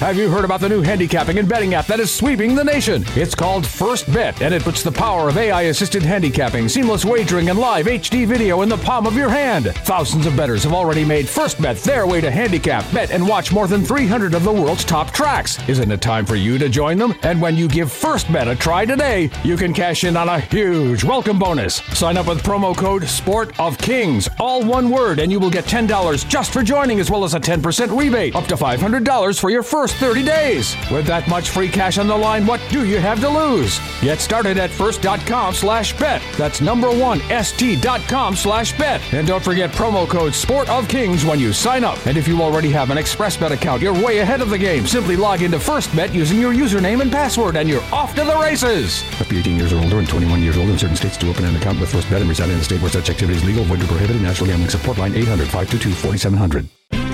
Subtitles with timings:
[0.00, 3.02] Have you heard about the new handicapping and betting app that is sweeping the nation?
[3.14, 7.48] It's called First Bet, and it puts the power of AI assisted handicapping, seamless wagering,
[7.48, 9.72] and live HD video in the palm of your hand.
[9.86, 13.54] Thousands of bettors have already made First Bet their way to handicap, bet, and watch
[13.54, 15.66] more than 300 of the world's top tracks.
[15.66, 17.14] Isn't it time for you to join them?
[17.22, 20.40] And when you give First Bet a try today, you can cash in on a
[20.40, 21.76] huge welcome bonus.
[21.96, 25.64] Sign up with promo code Sport of Kings, all one word, and you will get
[25.64, 29.62] $10 just for joining, as well as a 10% rebate, up to $500 for your
[29.62, 30.76] first 30 days.
[30.90, 33.80] With that much free cash on the line, what do you have to lose?
[34.00, 36.22] Get started at first.com slash bet.
[36.36, 39.00] That's number one, st.com slash bet.
[39.12, 42.04] And don't forget promo code Sport of Kings when you sign up.
[42.06, 44.86] And if you already have an ExpressBet account, you're way ahead of the game.
[44.86, 49.02] Simply log into FirstBet using your username and password, and you're off to the races.
[49.20, 51.44] Up to 18 years or older and 21 years old in certain states to open
[51.44, 53.82] an account with FirstBet and reside in a state where such activity is legal, void,
[53.82, 54.22] or prohibited.
[54.22, 57.05] National Gambling Support Line 800 522 4700.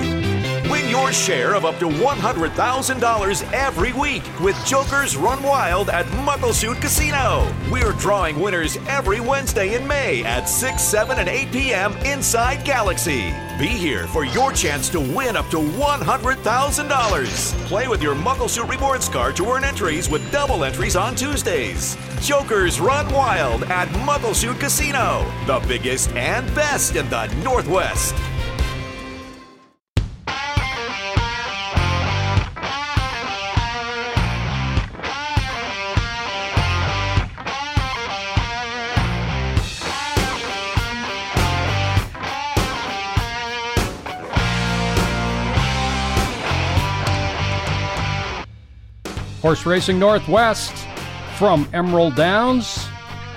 [1.13, 7.55] Share of up to $100,000 every week with Jokers Run Wild at Muckleshoot Casino.
[7.71, 11.95] We're drawing winners every Wednesday in May at 6, 7, and 8 p.m.
[11.97, 13.31] inside Galaxy.
[13.59, 17.67] Be here for your chance to win up to $100,000.
[17.67, 21.95] Play with your Muckleshoot Rewards card to earn entries with double entries on Tuesdays.
[22.21, 28.15] Jokers Run Wild at Muckleshoot Casino, the biggest and best in the Northwest.
[49.43, 50.73] Horse Racing Northwest
[51.35, 52.87] from Emerald Downs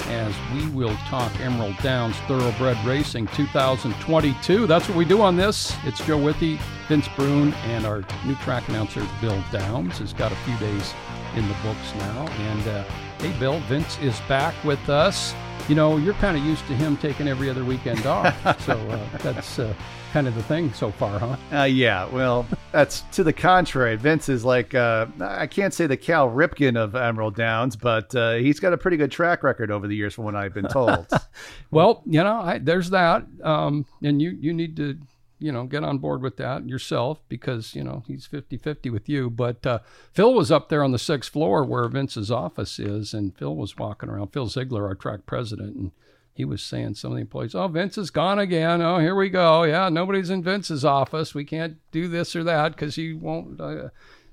[0.02, 4.68] as we will talk Emerald Downs Thoroughbred Racing 2022.
[4.68, 5.74] That's what we do on this.
[5.82, 10.36] It's Joe Withee, Vince Bruun, and our new track announcer, Bill Downs, has got a
[10.36, 10.94] few days
[11.34, 12.28] in the books now.
[12.28, 12.84] And uh,
[13.18, 15.34] hey, Bill, Vince is back with us.
[15.68, 18.60] You know, you're kind of used to him taking every other weekend off.
[18.64, 19.74] so uh, that's uh,
[20.16, 21.36] kind of the thing so far, huh?
[21.52, 23.96] Uh, yeah, well, that's to the contrary.
[23.96, 28.36] Vince is like, uh, I can't say the Cal Ripken of Emerald Downs, but uh,
[28.36, 31.06] he's got a pretty good track record over the years from what I've been told.
[31.70, 33.26] well, you know, I, there's that.
[33.42, 34.96] Um, and you, you need to,
[35.38, 39.10] you know, get on board with that yourself because, you know, he's 50 50 with
[39.10, 39.28] you.
[39.28, 39.80] But uh,
[40.14, 43.76] Phil was up there on the sixth floor where Vince's office is, and Phil was
[43.76, 44.28] walking around.
[44.28, 45.90] Phil Ziegler, our track president, and
[46.36, 48.82] he was saying some of the employees, "Oh, Vince is gone again.
[48.82, 49.62] Oh, here we go.
[49.62, 51.34] Yeah, nobody's in Vince's office.
[51.34, 53.58] We can't do this or that because he won't.
[53.60, 53.88] Uh,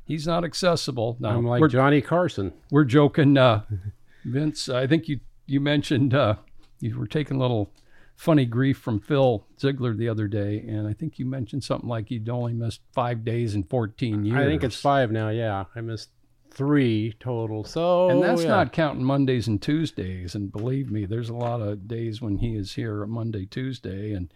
[0.06, 2.52] he's not accessible." No, I'm like Johnny Carson.
[2.70, 3.64] We're joking, uh,
[4.26, 4.68] Vince.
[4.68, 6.36] I think you you mentioned uh,
[6.82, 7.72] you were taking a little
[8.16, 12.12] funny grief from Phil Ziegler the other day, and I think you mentioned something like
[12.12, 14.38] you'd only missed five days in 14 years.
[14.38, 15.30] I think it's five now.
[15.30, 16.10] Yeah, I missed
[16.54, 17.64] three total.
[17.64, 18.50] So and that's yeah.
[18.50, 20.36] not counting Mondays and Tuesdays.
[20.36, 24.32] And believe me, there's a lot of days when he is here Monday, Tuesday, and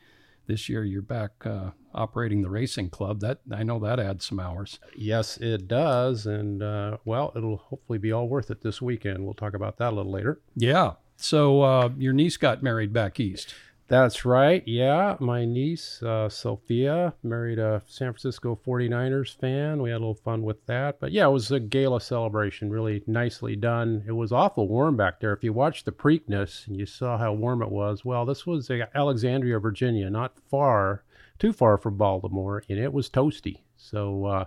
[0.47, 3.19] this year you're back uh, operating the racing club.
[3.19, 4.79] That I know that adds some hours.
[4.95, 9.23] Yes, it does, and uh, well, it'll hopefully be all worth it this weekend.
[9.23, 10.39] We'll talk about that a little later.
[10.55, 10.93] Yeah.
[11.17, 13.53] So uh, your niece got married back east.
[13.89, 14.63] That's right.
[14.67, 19.81] Yeah, my niece uh, Sophia married a San Francisco 49ers fan.
[19.81, 20.99] We had a little fun with that.
[20.99, 24.03] But yeah, it was a gala celebration, really nicely done.
[24.05, 25.31] It was awful warm back there.
[25.31, 28.69] If you watched the Preakness and you saw how warm it was, well, this was
[28.93, 31.05] Alexandria, Virginia, not far,
[31.39, 33.61] too far from Baltimore, and it was toasty.
[33.77, 34.45] So, uh,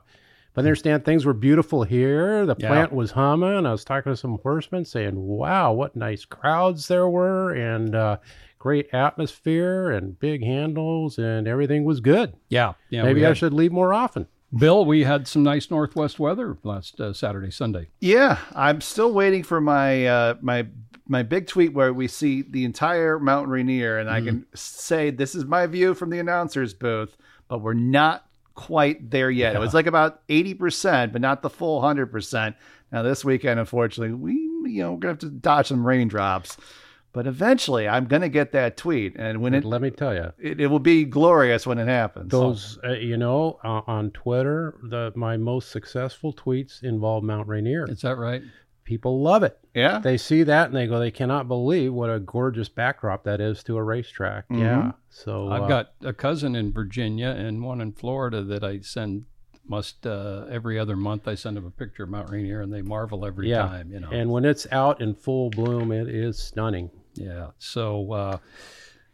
[0.52, 2.44] but I understand things were beautiful here.
[2.44, 2.68] The Yeah.
[2.68, 3.64] plant was humming.
[3.64, 7.52] I was talking to some horsemen saying, wow, what nice crowds there were.
[7.54, 8.18] And, uh,
[8.60, 12.34] great atmosphere and big handles and everything was good.
[12.48, 12.75] Yeah.
[12.91, 13.03] Yeah.
[13.03, 14.28] Maybe we I should leave more often.
[14.56, 17.88] Bill, we had some nice northwest weather last uh, Saturday, Sunday.
[18.00, 20.66] yeah, I'm still waiting for my uh, my
[21.06, 25.37] my big tweet where we see the entire Mount Rainier, and I can say this
[25.37, 27.16] is my view from the announcers booth,
[27.47, 28.26] but we're not
[28.56, 29.55] quite there yet.
[29.55, 32.55] It was like about 80%, but not the full 100%.
[32.93, 34.32] Now this weekend, unfortunately, we
[34.73, 36.56] you know we're gonna have to dodge some raindrops.
[37.12, 40.60] But eventually, I'm gonna get that tweet, and when it Let me tell you, it,
[40.60, 42.30] it will be glorious when it happens.
[42.30, 47.90] those uh, you know uh, on Twitter, the my most successful tweets involve Mount Rainier.
[47.90, 48.42] Is that right?
[48.84, 49.56] People love it.
[49.74, 53.40] yeah, They see that and they go, they cannot believe what a gorgeous backdrop that
[53.40, 54.46] is to a racetrack.
[54.50, 54.92] Yeah.
[55.10, 59.26] So I've uh, got a cousin in Virginia and one in Florida that I send
[59.70, 61.28] must uh, every other month.
[61.28, 63.62] I send them a picture of Mount Rainier and they marvel every yeah.
[63.62, 63.92] time.
[63.92, 64.10] You know.
[64.10, 66.90] And when it's out in full bloom, it is stunning.
[67.20, 67.49] Yeah.
[67.58, 68.38] So, uh,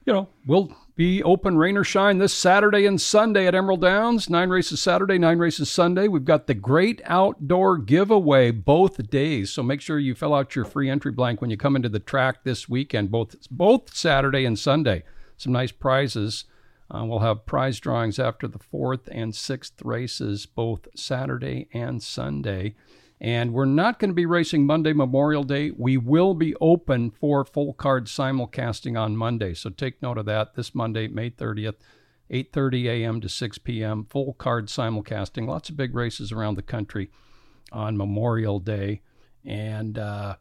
[0.05, 4.31] you know, we'll be open rain or shine this Saturday and Sunday at Emerald Downs.
[4.31, 6.07] Nine races Saturday, nine races Sunday.
[6.07, 9.51] We've got the great outdoor giveaway both days.
[9.51, 11.99] So make sure you fill out your free entry blank when you come into the
[11.99, 15.03] track this weekend, both both Saturday and Sunday.
[15.37, 16.45] Some nice prizes.
[16.89, 22.77] Uh, we'll have prize drawings after the fourth and sixth races, both Saturday and Sunday.
[23.21, 25.71] And we're not going to be racing Monday, Memorial Day.
[25.71, 29.55] We will be open for full card simulcasting on Monday.
[29.55, 31.77] So take note of that this Monday, May 30th,
[32.31, 33.21] 8:30 a.m.
[33.23, 34.05] to 6 p.m.
[34.11, 35.47] Full card simulcasting.
[35.47, 37.11] Lots of big races around the country
[37.73, 39.01] on Memorial Day.
[39.45, 40.37] And uh,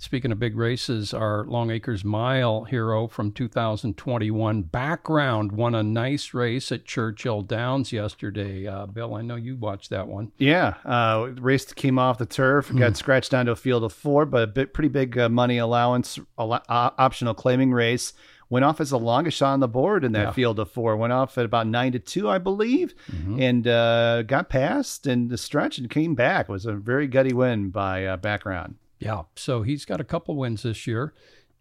[0.00, 6.70] Speaking of big races, our Longacres Mile hero from 2021 background won a nice race
[6.70, 8.64] at Churchill Downs yesterday.
[8.68, 10.30] Uh, Bill, I know you watched that one.
[10.38, 14.24] Yeah, uh, race came off the turf, got scratched down to a field of four,
[14.24, 18.12] but a bit, pretty big uh, money allowance, uh, optional claiming race.
[18.50, 20.30] Went off as the longest shot on the board in that Yeah.
[20.30, 20.96] field of four.
[20.96, 22.94] Went off at about nine to two, I believe,
[23.36, 26.48] and uh, got past and the stretch and came back.
[26.48, 28.76] It was a very gutty win by uh, background.
[28.98, 31.14] Yeah, so he's got a couple wins this year,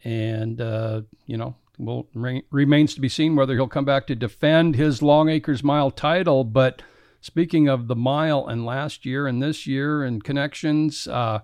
[0.04, 4.16] and uh, you know, well, re- remains to be seen whether he'll come back to
[4.16, 6.44] defend his Longacres Mile title.
[6.44, 6.82] But
[7.22, 11.42] speaking of the mile and last year and this year and connections, uh,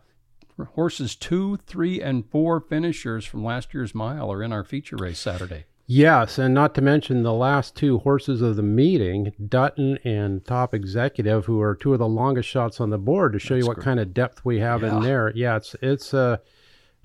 [0.75, 5.19] horses two, three, and four finishers from last year's mile are in our feature race
[5.19, 5.65] Saturday.
[5.95, 10.73] Yes, and not to mention the last two horses of the meeting, Dutton and Top
[10.73, 13.77] Executive, who are two of the longest shots on the board to show you what
[13.79, 14.97] kind of depth we have Yeah.
[14.97, 15.31] in there.
[15.35, 16.41] Yeah, it's it's a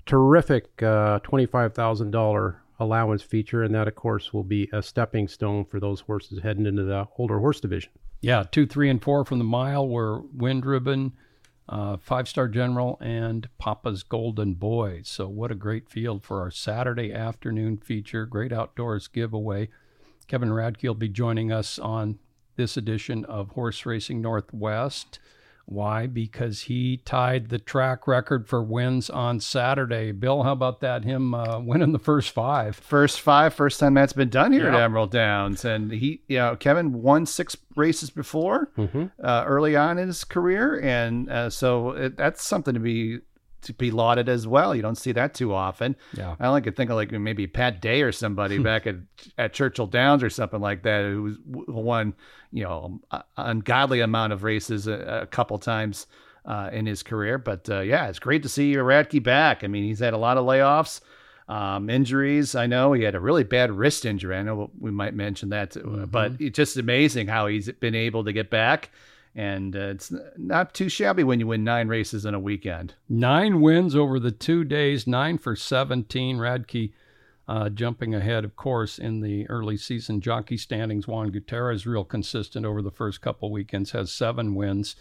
[0.07, 5.27] terrific uh, twenty-five thousand dollar allowance feature, and that of course will be a stepping
[5.27, 7.91] stone for those horses heading into the older horse division.
[8.21, 11.13] Yeah, two, three, and four from the mile were Wind Ribbon,
[11.69, 15.01] uh, Five Star General, and Papa's Golden Boy.
[15.03, 18.25] So, what a great field for our Saturday afternoon feature.
[18.25, 19.69] Great outdoors giveaway.
[20.27, 22.19] Kevin Radke will be joining us on
[22.55, 25.19] this edition of Horse Racing Northwest.
[25.71, 26.07] Why?
[26.07, 30.11] Because he tied the track record for wins on Saturday.
[30.11, 31.03] Bill, how about that?
[31.03, 32.75] Him uh, winning the first five.
[32.75, 36.55] First five, first time that's been done here at Emerald Downs, and he, you know,
[36.55, 38.71] Kevin won six races before
[39.23, 43.19] uh, early on in his career, and uh, so it, that's something to be
[43.61, 44.75] to be lauded as well.
[44.75, 45.95] You don't see that too often.
[46.13, 46.35] Yeah.
[46.39, 48.95] I only could think of like maybe Pat Day or somebody back at
[49.37, 51.35] at Churchill Downs or something like that who
[51.67, 52.13] won,
[52.51, 53.01] you know,
[53.37, 56.07] ungodly amount of races a, a couple times
[56.45, 57.37] uh, in his career.
[57.37, 59.63] But uh, yeah, it's great to see Radke back.
[59.63, 61.01] I mean, he's had a lot of layoffs,
[61.47, 62.55] um, injuries.
[62.55, 64.35] I know he had a really bad wrist injury.
[64.35, 66.07] I know we might mention that, too.
[66.09, 68.89] but it's just amazing how he's been able to get back.
[69.35, 72.95] And uh, it's not too shabby when you win nine races in a weekend.
[73.07, 76.37] Nine wins over the two days, nine for 17.
[76.37, 76.91] Radke
[77.47, 81.07] uh, jumping ahead, of course, in the early season jockey standings.
[81.07, 84.95] Juan Gutierrez, real consistent over the first couple weekends, has seven wins.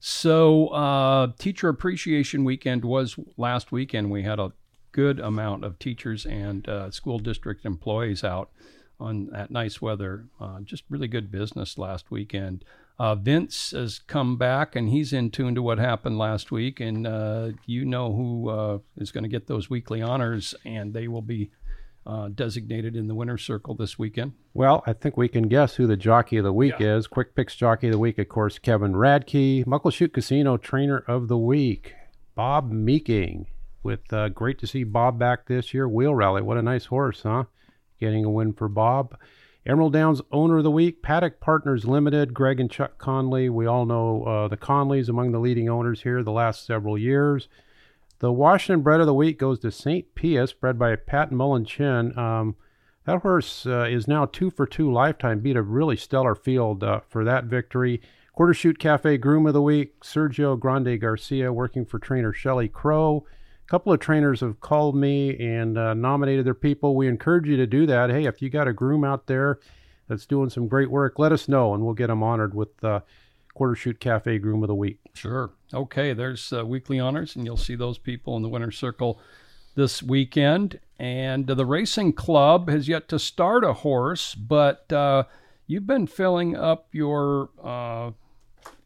[0.00, 4.10] So, uh, Teacher Appreciation Weekend was last weekend.
[4.10, 4.52] We had a
[4.92, 8.50] good amount of teachers and uh, school district employees out
[8.98, 10.26] on that nice weather.
[10.40, 12.64] Uh, just really good business last weekend.
[12.98, 16.80] Uh, Vince has come back and he's in tune to what happened last week.
[16.80, 21.08] And uh, you know who uh, is going to get those weekly honors, and they
[21.08, 21.50] will be
[22.06, 24.32] uh, designated in the winner's circle this weekend.
[24.54, 27.06] Well, I think we can guess who the jockey of the week is.
[27.06, 29.64] Quick picks jockey of the week, of course, Kevin Radke.
[29.64, 31.94] Muckleshoot Casino trainer of the week,
[32.34, 33.46] Bob Meeking.
[33.82, 35.88] With uh, great to see Bob back this year.
[35.88, 37.44] Wheel Rally, what a nice horse, huh?
[37.98, 39.16] Getting a win for Bob.
[39.64, 43.48] Emerald Downs owner of the week, Paddock Partners Limited, Greg and Chuck Conley.
[43.48, 47.48] We all know uh, the Conleys among the leading owners here the last several years.
[48.18, 50.12] The Washington Bred of the Week goes to St.
[50.16, 52.16] Pius, bred by Pat Mullen Chin.
[52.18, 52.56] Um,
[53.04, 57.00] that horse uh, is now two for two lifetime, beat a really stellar field uh,
[57.08, 58.00] for that victory.
[58.32, 63.26] Quarter Shoot Cafe Groom of the Week, Sergio Grande Garcia, working for trainer Shelley Crow.
[63.72, 66.94] Couple of trainers have called me and uh, nominated their people.
[66.94, 68.10] We encourage you to do that.
[68.10, 69.60] Hey, if you got a groom out there
[70.08, 73.00] that's doing some great work, let us know and we'll get them honored with uh,
[73.54, 74.98] Quarter Shoot Cafe Groom of the Week.
[75.14, 75.52] Sure.
[75.72, 79.18] Okay, there's uh, weekly honors, and you'll see those people in the winner's circle
[79.74, 80.78] this weekend.
[80.98, 85.24] And the racing club has yet to start a horse, but uh,
[85.66, 88.10] you've been filling up your uh,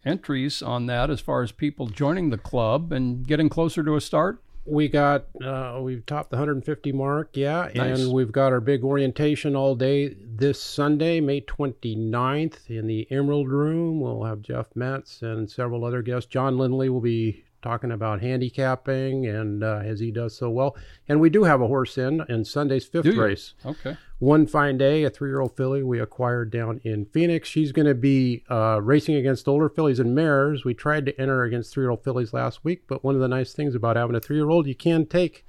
[0.04, 4.00] entries on that as far as people joining the club and getting closer to a
[4.00, 4.44] start.
[4.66, 8.00] We got uh, we've topped the 150 mark, yeah, Nice.
[8.00, 13.48] and we've got our big orientation all day this Sunday, May 29th, in the Emerald
[13.48, 14.00] Room.
[14.00, 16.28] We'll have Jeff Metz and several other guests.
[16.28, 20.76] John Lindley will be talking about handicapping, and uh, as he does so well.
[21.08, 23.54] And we do have a horse in in Sunday's fifth race.
[23.64, 23.96] Okay.
[24.18, 27.48] One fine day, a three-year-old filly we acquired down in Phoenix.
[27.48, 30.64] She's going to be uh, racing against older fillies and mares.
[30.64, 33.74] We tried to enter against three-year-old fillies last week, but one of the nice things
[33.74, 35.44] about having a three-year-old, you can take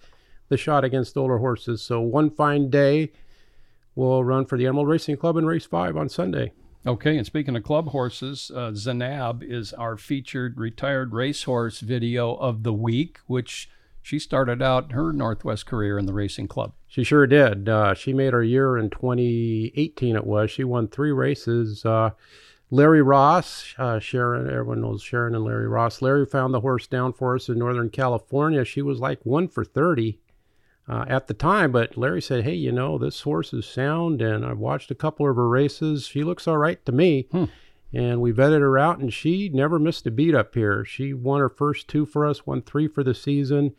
[0.49, 1.81] the shot against older horses.
[1.81, 3.13] So one fine day,
[3.95, 6.51] we'll run for the Emerald Racing Club in race five on Sunday.
[6.87, 12.63] Okay, and speaking of club horses, uh, Zanab is our featured retired racehorse video of
[12.63, 13.69] the week, which
[14.01, 16.71] she started out her Northwest career in the racing club.
[16.87, 17.67] She sure did.
[17.67, 20.15] Uh, she made her year in 2018.
[20.15, 20.49] It was.
[20.49, 21.83] She won three races.
[21.83, 22.11] Uh,
[22.71, 26.01] Larry Ross, uh, Sharon, everyone knows Sharon and Larry Ross.
[26.01, 28.63] Larry found the horse down for us in Northern California.
[28.63, 30.19] She was like one for 30
[30.89, 34.45] uh, at the time, but Larry said, Hey, you know, this horse is sound, and
[34.45, 36.07] I've watched a couple of her races.
[36.07, 37.27] She looks all right to me.
[37.93, 40.83] And we vetted her out, and she never missed a beat up here.
[40.83, 43.75] She won her first two for us, won three for the season,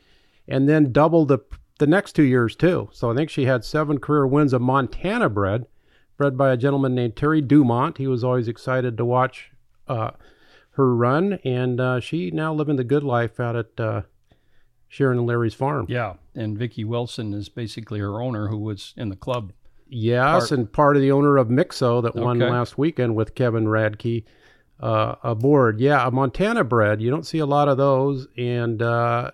[0.47, 1.41] and then doubled the
[1.79, 2.89] the next two years too.
[2.93, 5.67] So I think she had seven career wins of Montana bred,
[6.17, 7.99] bred by a gentleman named Terry Dumont.
[7.99, 9.53] He was always excited to watch
[9.87, 10.11] uh,
[10.71, 14.03] her run, and uh, she now living the good life out at uh,
[14.89, 15.87] Sharon and Larry's farm.
[15.89, 19.53] Yeah, and Vicki Wilson is basically her owner, who was in the club.
[19.89, 24.25] Yes, and part of the owner of Mixo that won last weekend with Kevin Radke
[24.81, 25.81] uh, aboard.
[25.81, 27.01] Yeah, a Montana bred.
[27.01, 29.31] You don't see a lot of those, and uh,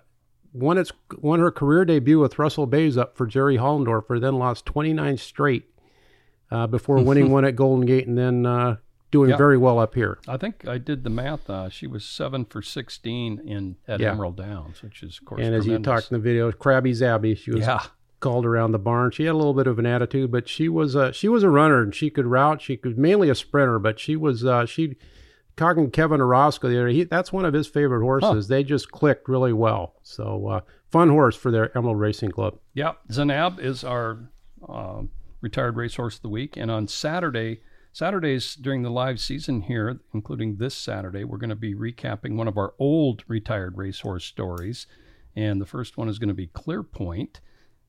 [0.53, 4.19] won its won her career debut with Russell Baze up for Jerry Hollendorfer.
[4.19, 5.65] Then lost 29 straight
[6.51, 8.77] uh, before winning one at Golden Gate, and then uh,
[9.11, 9.37] doing Yeah.
[9.37, 10.17] very well up here.
[10.27, 11.49] I think I did the math.
[11.49, 14.11] Uh, she was seven for sixteen in at Yeah.
[14.11, 15.41] Emerald Downs, which is of course.
[15.41, 17.83] And as you talked in the video, Krabby Zabby, she was yeah,
[18.19, 19.11] called around the barn.
[19.11, 21.49] She had a little bit of an attitude, but she was a she was a
[21.49, 22.61] runner and she could route.
[22.61, 24.95] She could mainly a sprinter, but she was uh, she
[25.55, 26.87] talking Kevin Orozco the other.
[26.89, 28.47] He, that's one of his favorite horses.
[28.49, 29.93] They just clicked really well.
[30.03, 32.57] So uh, fun horse for their Emerald Racing Club.
[32.73, 32.93] yeah.
[33.09, 34.29] Zanab is our
[34.67, 35.03] uh,
[35.39, 37.61] retired racehorse of the week, and on Saturday.
[37.95, 42.49] Saturdays during the live season here, including this Saturday, we're going to be recapping one
[42.49, 44.85] of our old retired racehorse stories.
[45.33, 47.37] And the first one is going to be Clearpoint.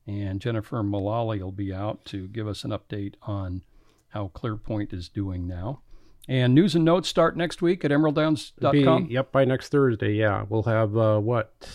[0.07, 3.63] And Jennifer Mullally will be out to give us an update on
[4.07, 5.81] how Clearpoint is doing now.
[6.29, 9.07] And news and notes start next week at Be, emeralddowns.com.
[9.09, 10.13] yep, by next Thursday.
[10.13, 11.69] Yeah, we'll have uh, what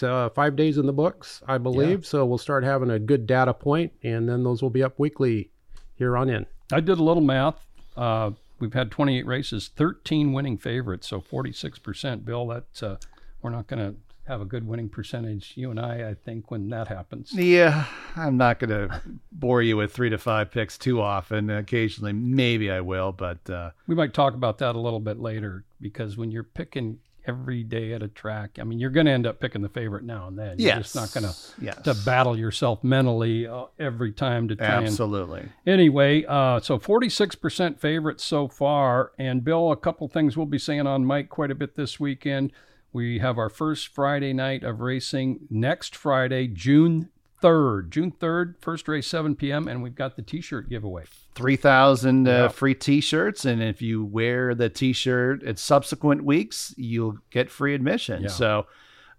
[0.00, 2.06] uh, five days in the books, I believe.
[2.06, 5.50] So we'll start having a good data point, and then those will be up weekly
[5.96, 6.46] here on in.
[6.72, 7.66] I did a little math.
[7.96, 12.24] Uh, we've had 28 races, 13 winning favorites, so 46%.
[12.24, 12.96] Bill, that's uh,
[13.42, 15.52] we're not going to have a good winning percentage.
[15.56, 17.32] You and I, I think, when that happens.
[17.32, 19.00] Yeah, I'm not going to
[19.32, 21.48] bore you with three to five picks too often.
[21.48, 25.64] Occasionally, maybe I will, but uh, We might talk about that a little bit later
[25.80, 26.98] because when you're picking
[27.28, 30.02] every day at a track, I mean, you're going to end up picking the favorite
[30.02, 30.58] now and then.
[30.58, 34.56] You're yes, just not going to yes, to battle yourself mentally uh, every time to
[34.56, 35.48] try and absolutely.
[35.66, 39.12] Anyway, uh, so 46% favorites so far.
[39.18, 42.52] And Bill, a couple things we'll be saying on mic quite a bit this weekend.
[42.92, 47.10] We have our first Friday night of racing next Friday, June
[47.42, 47.90] 3rd.
[47.90, 49.68] June 3rd, first race 7 p.m.
[49.68, 51.04] And we've got the t shirt giveaway.
[51.38, 52.48] 3,000 uh, Yeah.
[52.48, 53.44] free t shirts.
[53.44, 58.22] And if you wear the t shirt at subsequent weeks, you'll get free admission.
[58.24, 58.28] Yeah.
[58.28, 58.66] So,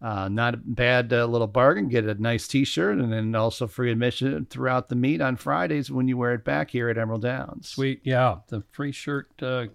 [0.01, 1.89] uh, not a bad uh, little bargain.
[1.89, 5.89] Get a nice t shirt and then also free admission throughout the meet on Fridays
[5.91, 7.69] when you wear it back here at Emerald Downs.
[7.69, 8.01] Sweet.
[8.03, 8.37] Yeah.
[8.47, 9.65] The free shirt uh,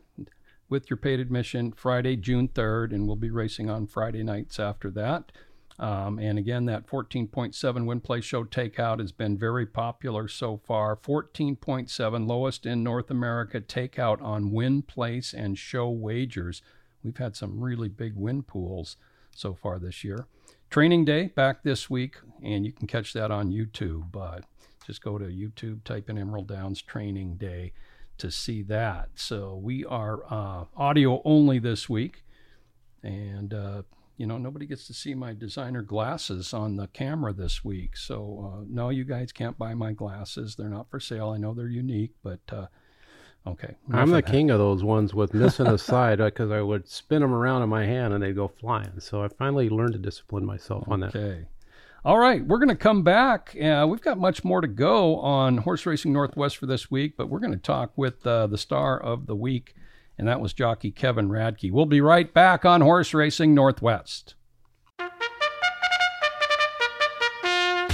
[0.69, 2.93] with your paid admission Friday, June 3rd.
[2.95, 5.31] And we'll be racing on Friday nights after that.
[5.79, 10.97] Um, and again, that 14.7 win play show takeout has been very popular so far.
[10.97, 16.63] 14.7, lowest in North America takeout on win place and show wagers.
[17.03, 18.97] We've had some really big win pools
[19.35, 20.27] so far this year.
[20.71, 24.11] Training day back this week, and you can catch that on YouTube.
[24.13, 24.45] But
[24.87, 27.73] just go to YouTube, type in Emerald Downs Training Day
[28.19, 29.11] to see that.
[29.15, 32.23] So we are uh, audio only this week,
[33.03, 33.83] and uh,
[34.17, 37.97] you know nobody gets to see my designer glasses on the camera this week.
[37.97, 40.55] So uh, no, you guys can't buy my glasses.
[40.55, 41.31] They're not for sale.
[41.31, 42.67] I know they're unique, but uh,
[43.47, 43.75] okay.
[43.93, 44.31] I'm the that.
[44.31, 47.69] king of those ones with missing a side because I would spin them around in
[47.69, 49.01] my hand and they'd go flying.
[49.01, 51.15] So I finally learned to discipline myself on that.
[51.17, 51.47] Okay.
[52.07, 53.57] All right, we're going to come back.
[53.57, 57.31] Uh, we've got much more to go on Horse Racing Northwest for this week, but
[57.31, 59.75] we're going to talk with uh, the star of the week,
[60.19, 61.71] and that was jockey Kevin Radke.
[61.71, 64.35] We'll be right back on Horse Racing Northwest.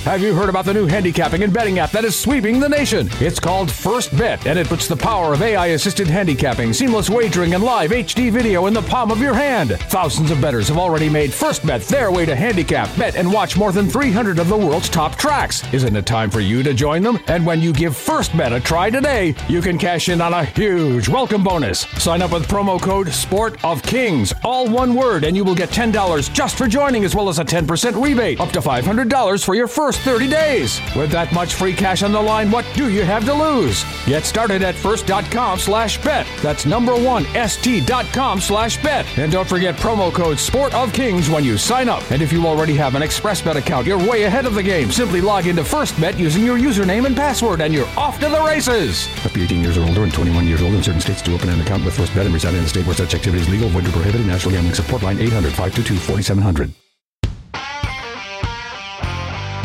[0.04, 3.10] Have you heard about the new handicapping and betting app that is sweeping the nation?
[3.20, 7.54] It's called First Bet, and it puts the power of AI assisted handicapping, seamless wagering,
[7.54, 9.72] and live HD video in the palm of your hand.
[9.90, 13.58] Thousands of bettors have already made First Bet their way to handicap, bet, and watch
[13.58, 15.62] more than 300 of the world's top tracks.
[15.72, 17.18] Isn't it time for you to join them?
[17.28, 20.46] And when you give First Bet a try today, you can cash in on a
[20.46, 21.80] huge welcome bonus.
[22.02, 25.68] Sign up with promo code Sport of Kings, all one word, and you will get
[25.68, 29.68] $10 just for joining, as well as a 10% rebate, up to $500 for your
[29.68, 30.80] first 30 days.
[30.96, 33.84] With that much free cash on the line, what do you have to lose?
[34.06, 36.26] Get started at first.com slash bet.
[36.42, 39.06] That's number one, st.com slash bet.
[39.18, 42.08] And don't forget promo code Sport of Kings when you sign up.
[42.10, 44.90] And if you already have an ExpressBet account, you're way ahead of the game.
[44.90, 49.08] Simply log into FirstBet using your username and password, and you're off to the races.
[49.24, 51.48] Up to 18 years or older and 21 years old in certain states to open
[51.48, 53.86] an account with FirstBet and reside in a state where such activity is legal, void,
[53.86, 54.26] or prohibited.
[54.26, 56.89] National Gambling Support Line 800 522 4700.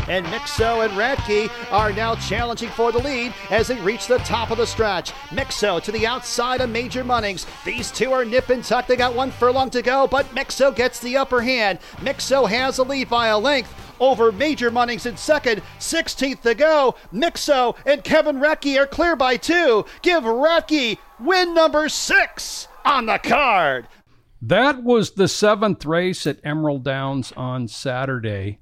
[0.07, 4.51] And Mixo and Radke are now challenging for the lead as they reach the top
[4.51, 5.11] of the stretch.
[5.29, 7.45] Mixo to the outside of Major Munnings.
[7.63, 8.87] These two are nip and tuck.
[8.87, 11.79] They got one furlong to go, but Mixo gets the upper hand.
[11.97, 15.61] Mixo has a lead by a length over Major Munnings in second.
[15.79, 16.95] 16th to go.
[17.13, 19.85] Mixo and Kevin Radke are clear by two.
[20.01, 23.87] Give Radke win number six on the card.
[24.41, 28.59] That was the seventh race at Emerald Downs on Saturday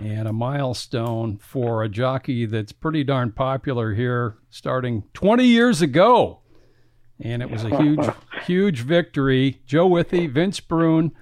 [0.00, 6.40] and a milestone for a jockey that's pretty darn popular here starting 20 years ago.
[7.20, 8.06] And it was a huge,
[8.46, 9.60] huge victory.
[9.66, 11.12] Joe Withee, Vince Bruun,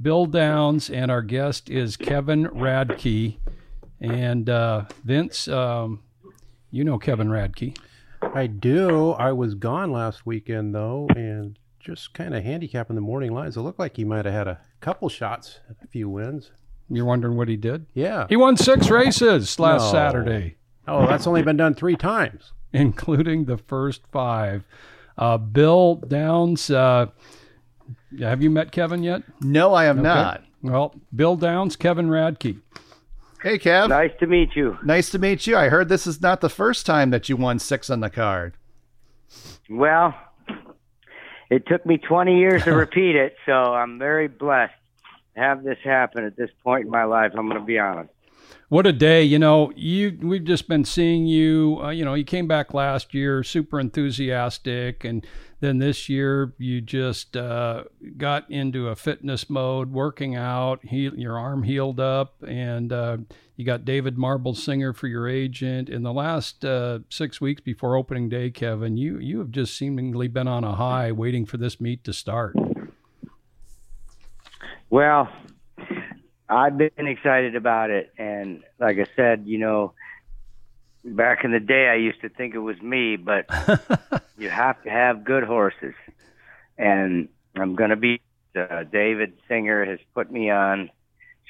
[0.00, 3.38] Bill Downs, and our guest is Kevin Radke.
[4.00, 6.02] And uh, Vince, um,
[6.70, 7.76] you know Kevin Radke.
[8.22, 9.12] I do.
[9.12, 13.56] I was gone last weekend though, and just kind of handicapping the morning lines.
[13.56, 16.50] It looked like he might have had a couple shots, a few wins.
[16.90, 17.86] You're wondering what he did?
[17.94, 18.26] Yeah.
[18.28, 19.92] He won six races last No.
[19.92, 22.52] Saturday, Oh, that's only been done three times.
[22.72, 24.64] including the first five.
[25.16, 27.06] Uh, Bill Downs, uh,
[28.20, 29.22] have you met Kevin yet?
[29.40, 30.44] No, I am not.
[30.62, 32.60] Well, Bill Downs, Kevin Radke.
[33.42, 33.88] Hey, Kev.
[33.88, 34.76] Nice to meet you.
[34.82, 35.56] Nice to meet you.
[35.56, 38.54] I heard this is not the first time that you won six on the card.
[39.70, 40.14] Well,
[41.50, 44.77] it took me 20 years to repeat it, so I'm very blessed to
[45.38, 47.32] have this happen at this point in my life.
[47.36, 48.10] I'm going to be honest.
[48.68, 49.22] What a day!
[49.22, 51.80] You know, you we've just been seeing you.
[51.82, 55.26] Uh, you know, you came back last year, super enthusiastic, and
[55.60, 57.84] then this year you just uh,
[58.18, 60.80] got into a fitness mode, working out.
[60.84, 63.16] He, your arm healed up, and uh,
[63.56, 65.88] you got David Marble Singer for your agent.
[65.88, 70.28] In the last uh, six weeks before opening day, Kevin, you you have just seemingly
[70.28, 72.54] been on a high, waiting for this meet to start.
[74.90, 75.28] Well,
[76.48, 79.92] I've been excited about it, and like I said, you know,
[81.04, 83.46] back in the day, I used to think it was me, but
[84.38, 85.94] you have to have good horses,
[86.78, 88.20] and I'm going to be.
[88.56, 90.90] Uh, David Singer has put me on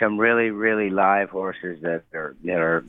[0.01, 2.85] some really, really live horses that are that are,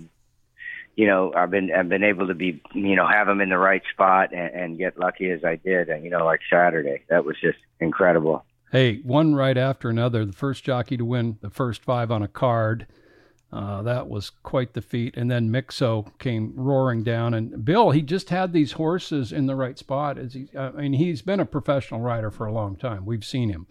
[0.95, 3.57] you know, I've been I've been able to be, you know, have them in the
[3.57, 7.23] right spot and, and get lucky as I did, and you know, like Saturday, that
[7.23, 8.43] was just incredible.
[8.71, 10.25] Hey, one right after another.
[10.25, 12.85] The first jockey to win the first five on a card.
[13.51, 15.17] Uh, that was quite the feat.
[15.17, 17.33] And then Mixo came roaring down.
[17.33, 20.19] And Bill, he just had these horses in the right spot.
[20.19, 23.07] As he, I mean, he's been a professional rider for a long time.
[23.07, 23.65] We've seen him,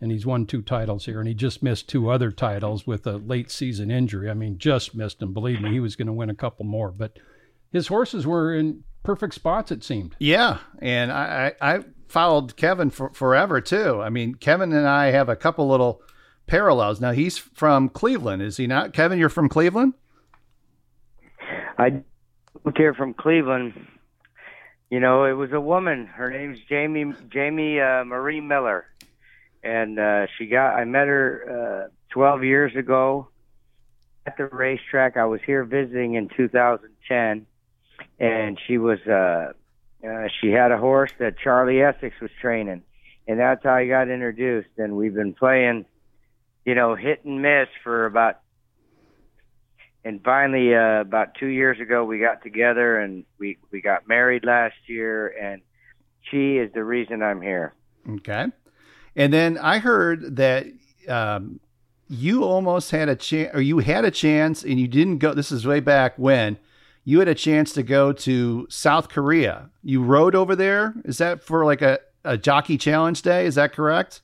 [0.00, 1.18] and he's won two titles here.
[1.18, 4.30] And he just missed two other titles with a late season injury.
[4.30, 5.34] I mean, just missed them.
[5.34, 6.90] Believe me, he was going to win a couple more.
[6.90, 7.18] But
[7.70, 9.70] his horses were in perfect spots.
[9.70, 10.16] It seemed.
[10.18, 14.00] Yeah, and I, I, I followed Kevin for forever too.
[14.02, 16.02] I mean, Kevin and I have a couple little
[16.46, 17.00] parallels.
[17.00, 18.92] Now he's from Cleveland, is he not?
[18.92, 19.94] Kevin, you're from Cleveland.
[21.78, 22.02] I
[22.64, 23.74] moved here from Cleveland.
[24.90, 26.06] You know, it was a woman.
[26.06, 28.86] Her name's Jamie Jamie uh, Marie Miller,
[29.62, 30.74] and uh, she got.
[30.74, 33.28] I met her uh, 12 years ago
[34.26, 35.18] at the racetrack.
[35.18, 37.46] I was here visiting in 2010,
[38.18, 38.98] and she was.
[39.00, 39.52] Uh,
[40.06, 42.82] uh, she had a horse that Charlie Essex was training,
[43.26, 44.68] and that's how I got introduced.
[44.78, 45.86] And we've been playing,
[46.64, 48.40] you know, hit and miss for about
[50.04, 54.44] and finally uh, about two years ago we got together and we we got married
[54.44, 55.60] last year and
[56.30, 57.74] she is the reason i'm here
[58.08, 58.46] Okay,
[59.16, 60.66] and then I heard that
[61.08, 61.60] um,
[62.08, 65.34] you almost had a chance, or you had a chance, and you didn't go.
[65.34, 66.58] This is way back when
[67.08, 69.70] you had a chance to go to South Korea.
[69.82, 70.92] You rode over there.
[71.06, 73.46] Is that for like a, a jockey challenge day?
[73.46, 74.20] Is that correct?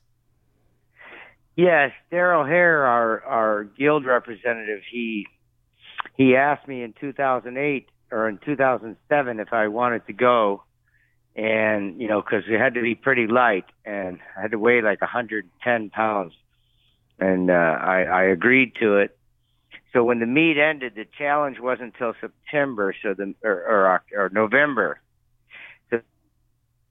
[1.55, 5.25] yes Darrell Haire our our guild representative he
[6.17, 10.63] he asked me in 2008 or in 2007 if I wanted to go,
[11.35, 14.81] and you know, because it had to be pretty light, and I had to weigh
[14.81, 16.33] like 110 pounds,
[17.19, 19.17] and uh, I, I agreed to it.
[19.95, 24.29] So when the meet ended, the challenge wasn't until September, so the or, or, or
[24.29, 24.99] November.
[25.89, 26.01] So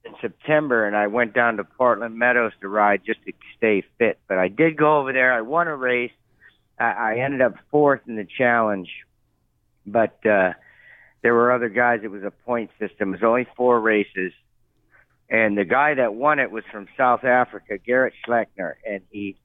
[0.06, 4.18] in September, and I went down to Portland Meadows to ride just to stay fit.
[4.26, 5.34] But I did go over there.
[5.34, 6.12] I won a race.
[6.78, 8.88] I, I ended up fourth in the challenge,
[9.84, 10.54] but uh,
[11.20, 12.00] there were other guys.
[12.02, 13.10] It was a point system.
[13.10, 14.32] It was only four races,
[15.28, 19.36] and the guy that won it was from South Africa, Garrett Schleckner, and he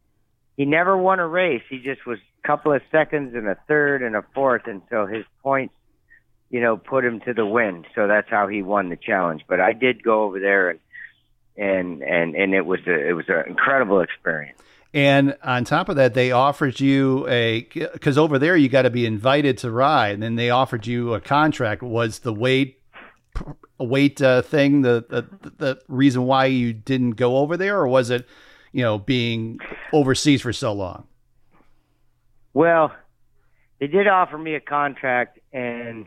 [0.59, 1.63] he never won a race.
[1.69, 5.05] He just was a couple of seconds and a third and a fourth, and so
[5.05, 5.73] his points,
[6.49, 7.85] you know, put him to the win.
[7.95, 9.43] So that's how he won the challenge.
[9.47, 10.79] But I did go over there and
[11.55, 14.59] and and and it was a, it was an incredible experience.
[14.93, 17.61] And on top of that, they offered you a
[17.93, 21.13] because over there you got to be invited to ride, and then they offered you
[21.13, 21.81] a contract.
[21.81, 22.81] Was the weight
[23.77, 28.09] weight uh, thing the, the the reason why you didn't go over there, or was
[28.09, 28.27] it
[28.71, 29.59] you know being
[29.93, 31.07] overseas for so long?
[32.53, 32.91] Well,
[33.79, 36.05] they did offer me a contract, and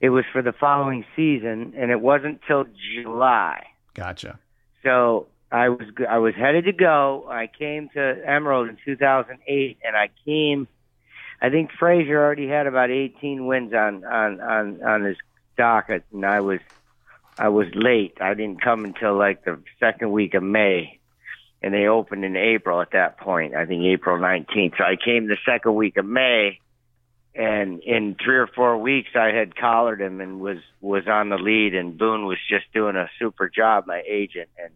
[0.00, 3.64] it was for the following season, and it wasn't till July.
[3.94, 4.38] Gotcha.
[4.82, 7.26] So I was I was headed to go.
[7.30, 10.66] I came to Emerald in 2008, and I came.
[11.40, 15.16] I think Fraser already had about 18 wins on on on on his
[15.56, 16.60] docket, and I was
[17.38, 18.18] I was late.
[18.20, 20.98] I didn't come until like the second week of May,
[21.64, 23.54] and they opened in April at that point.
[23.54, 24.76] I think April 19th.
[24.76, 26.60] So I came the second week of May,
[27.34, 31.38] and in three or four weeks I had collared him and was was on the
[31.38, 31.74] lead.
[31.74, 34.74] And Boone was just doing a super job, my agent, and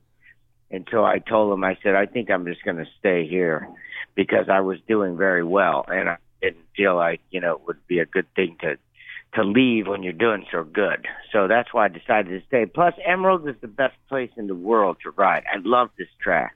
[0.71, 3.69] and so I told him, I said, I think I'm just going to stay here
[4.15, 7.87] because I was doing very well, and I didn't feel like you know it would
[7.87, 8.79] be a good thing to
[9.35, 11.07] to leave when you're doing so good.
[11.35, 12.65] So that's why I decided to stay.
[12.65, 15.45] Plus, Emerald is the best place in the world to ride.
[15.53, 16.55] I love this track.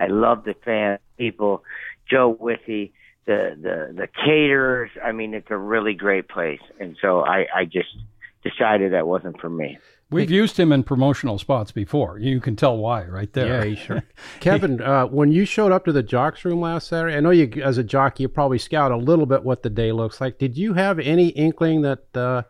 [0.00, 1.62] I love the fan people,
[2.10, 2.92] Joe Withee,
[3.26, 4.90] the the the caterers.
[5.04, 7.94] I mean, it's a really great place, and so I I just
[8.42, 9.78] decided that wasn't for me.
[10.10, 12.18] We've used him in promotional spots before.
[12.18, 13.68] You can tell why right there.
[13.68, 14.02] Yeah, sure.
[14.40, 17.62] Kevin, uh, when you showed up to the jocks room last Saturday, I know you,
[17.62, 20.36] as a jockey, you probably scout a little bit what the day looks like.
[20.36, 22.16] Did you have any inkling that?
[22.16, 22.42] Uh,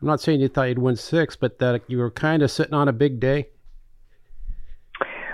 [0.00, 2.74] I'm not saying you thought you'd win six, but that you were kind of sitting
[2.74, 3.48] on a big day.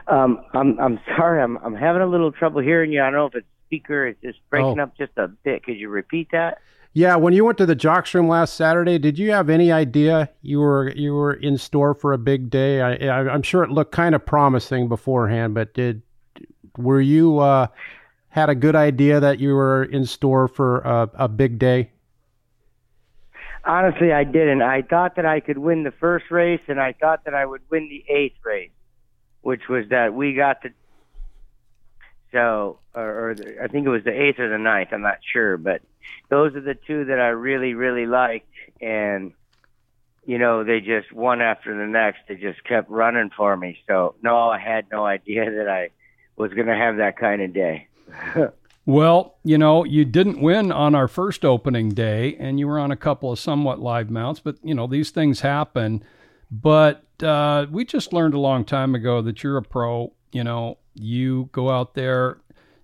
[0.08, 3.00] Um, I'm I'm sorry, I'm I'm having a little trouble hearing you.
[3.02, 4.84] I don't know if it's speaker is just breaking Oh.
[4.84, 5.62] up just a bit.
[5.62, 6.58] Could you repeat that?
[6.94, 10.30] Yeah, when you went to the jocks room last Saturday, did you have any idea
[10.40, 12.80] you were you were in store for a big day?
[12.80, 16.00] I, I I'm sure it looked kind of promising beforehand, but did
[16.78, 17.66] were you uh,
[18.30, 21.90] had a good idea that you were in store for a, a big day?
[23.64, 24.62] Honestly, I didn't.
[24.62, 27.60] I thought that I could win the first race, and I thought that I would
[27.70, 28.70] win the eighth race,
[29.42, 30.70] which was that we got the.
[32.32, 34.90] So, or, or the, I think it was the eighth or the ninth.
[34.92, 35.80] I'm not sure, but
[36.28, 39.32] those are the two that I really, really liked, and
[40.26, 42.20] you know they just one after the next.
[42.28, 43.78] They just kept running for me.
[43.86, 45.90] So, no, I had no idea that I
[46.36, 47.88] was going to have that kind of day.
[48.88, 52.90] Well, you know, you didn't win on our first opening day, and you were on
[52.90, 56.02] a couple of somewhat live mounts, but, you know, these things happen.
[56.50, 60.12] But uh, we just learned a long time ago that you're a pro.
[60.32, 62.38] You know, you go out there,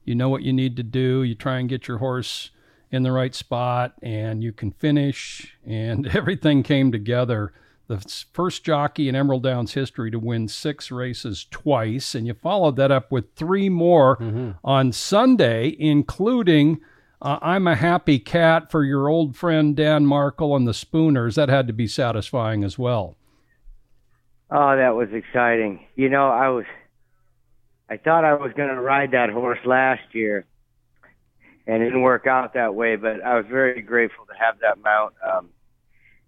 [0.05, 2.51] you know what you need to do, you try and get your horse
[2.91, 7.53] in the right spot, and you can finish, and everything came together.
[7.87, 7.99] The
[8.33, 12.91] first jockey in Emerald Downs history to win six races twice, and you followed that
[12.91, 14.17] up with three more
[14.65, 16.81] on Sunday, including
[17.21, 21.35] uh, I'm a Happy Cat for your old friend Dan Markle and the Spooners.
[21.35, 23.17] That had to be satisfying as well.
[24.51, 25.87] Oh, that was exciting.
[25.97, 26.65] You know, I was
[27.89, 30.47] I thought I was going to ride that horse last year
[31.67, 34.79] and it didn't work out that way, but I was very grateful to have that
[34.83, 35.15] mount.
[35.27, 35.49] Um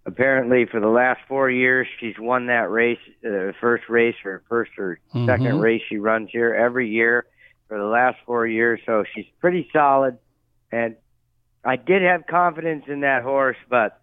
[0.07, 4.71] apparently for the last 4 years she's won that race, the first race or first
[4.79, 5.61] or second Mhm.
[5.61, 7.27] race she runs here every year
[7.67, 10.17] for the last 4 years, so she's pretty solid
[10.71, 10.97] and
[11.65, 14.01] I did have confidence in that horse, but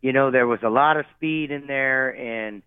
[0.00, 2.62] you know, there was a lot of speed in there and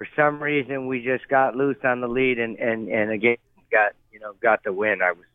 [0.00, 3.36] for some reason we just got loose on the lead and and and again
[3.70, 5.02] got you know got the win.
[5.02, 5.26] I was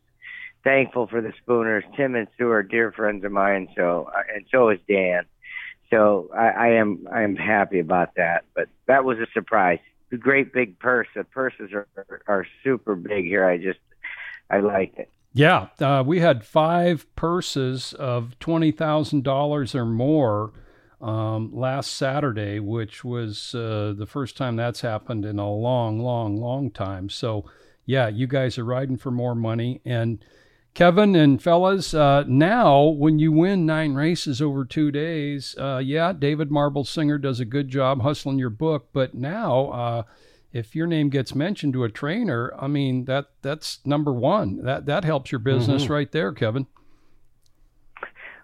[0.64, 1.84] thankful for the Spooners.
[1.96, 5.22] Tim and Sue are dear friends of mine, so uh, and so is Dan.
[5.88, 8.44] So I, I am I am happy about that.
[8.56, 9.78] But that was a surprise.
[10.10, 11.06] The great big purse.
[11.14, 11.86] The purses are
[12.26, 13.48] are super big here.
[13.48, 13.78] I just
[14.50, 15.08] I liked it.
[15.32, 20.54] Yeah, uh, we had five purses of twenty thousand dollars or more
[21.00, 26.36] um, last Saturday, which was uh, the first time that's happened in a long, long,
[26.36, 27.08] long time.
[27.08, 27.44] So,
[27.84, 29.80] yeah, you guys are riding for more money.
[29.84, 30.24] And
[30.74, 36.12] Kevin and fellas, uh, now when you win nine races over two days, uh, yeah,
[36.12, 38.88] David Marble Singer does a good job hustling your book.
[38.92, 40.02] But now, uh,
[40.52, 44.62] if your name gets mentioned to a trainer, I mean that that's number one.
[44.64, 45.92] That that helps your business mm-hmm.
[45.92, 46.66] right there, Kevin.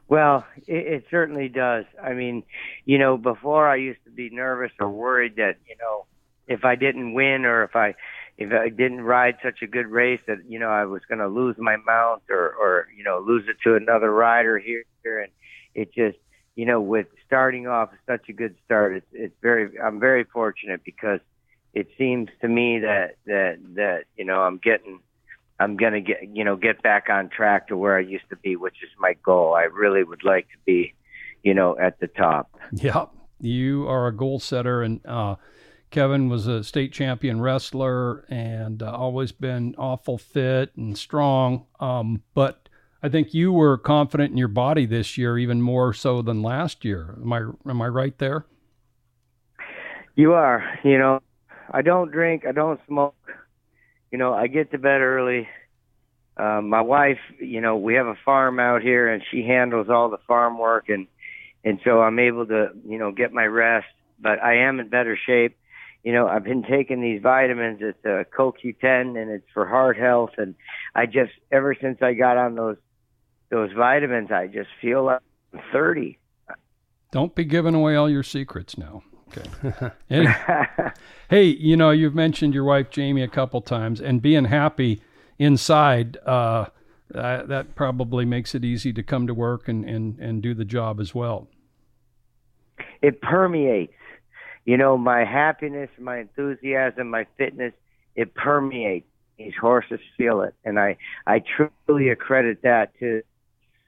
[0.09, 1.85] Well, it, it certainly does.
[2.03, 2.43] I mean,
[2.85, 6.07] you know, before I used to be nervous or worried that, you know,
[6.47, 7.95] if I didn't win or if I
[8.39, 11.29] if I didn't ride such a good race that, you know, I was going to
[11.29, 15.31] lose my mount or or you know, lose it to another rider here and
[15.75, 16.19] it just,
[16.57, 20.83] you know, with starting off such a good start, it's it's very I'm very fortunate
[20.85, 21.21] because
[21.75, 25.01] it seems to me that that that, you know, I'm getting
[25.61, 28.37] I'm going to get, you know, get back on track to where I used to
[28.37, 29.55] be, which is my goal.
[29.55, 30.95] I really would like to be,
[31.43, 32.59] you know, at the top.
[32.73, 33.11] Yep.
[33.41, 35.37] You are a goal setter and, uh,
[35.91, 41.67] Kevin was a state champion wrestler and uh, always been awful fit and strong.
[41.81, 42.71] Um, but
[43.03, 46.85] I think you were confident in your body this year, even more so than last
[46.85, 47.19] year.
[47.21, 48.47] Am I am I right there?
[50.17, 50.65] You are.
[50.83, 51.21] You know,
[51.71, 52.47] I don't drink.
[52.47, 53.15] I don't smoke
[54.13, 55.49] you know, I get to bed early.
[56.37, 60.11] Uh, my wife, you know, we have a farm out here, and she handles all
[60.11, 61.09] the farm work, and
[61.65, 63.87] and so I'm able to, you know, get my rest.
[64.21, 65.57] But I am in better shape.
[66.05, 67.79] You know, I've been taking these vitamins.
[67.81, 70.33] It's a CoQ10, and it's for heart health.
[70.39, 70.55] And
[70.95, 72.77] I just, ever since I got on those
[73.51, 75.21] those vitamins, I just feel like
[75.53, 76.19] I'm 30.
[77.13, 79.03] Don't be giving away all your secrets now.
[79.37, 79.91] Okay.
[81.31, 85.03] hey, you know, you've mentioned your wife Jamie a couple times, and being happy
[85.39, 86.67] inside, uh,
[87.15, 90.65] uh, that probably makes it easy to come to work and, and, and do the
[90.65, 91.49] job as well.
[93.03, 93.93] It permeates.
[94.65, 97.73] You know, my happiness, my enthusiasm, my fitness,
[98.15, 99.07] it permeates.
[99.39, 100.55] These horses feel it.
[100.65, 101.43] And I, I
[101.87, 103.23] truly accredit that to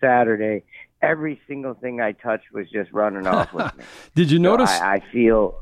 [0.01, 0.65] Saturday
[1.05, 3.85] every single thing I touched was just running off with me.
[4.15, 4.71] did you notice?
[4.71, 5.61] So I, I, feel.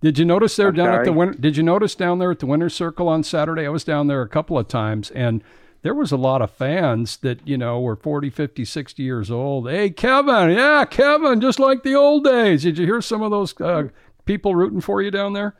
[0.00, 0.98] Did you notice there I'm down sorry?
[0.98, 1.38] at the winter?
[1.38, 3.66] Did you notice down there at the Winter Circle on Saturday?
[3.66, 5.42] I was down there a couple of times, and
[5.82, 9.70] there was a lot of fans that you know were 40 50 60 years old
[9.70, 13.58] hey kevin yeah kevin just like the old days did you hear some of those
[13.60, 13.84] uh,
[14.24, 15.54] people rooting for you down there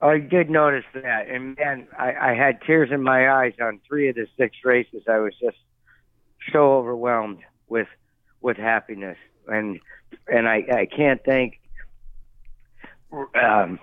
[0.00, 4.10] I did notice that, and man, I, I had tears in my eyes on three
[4.10, 5.02] of the six races.
[5.08, 5.56] I was just
[6.52, 7.88] so overwhelmed with
[8.40, 9.80] with happiness, and
[10.28, 11.60] and I I can't thank
[13.34, 13.78] um,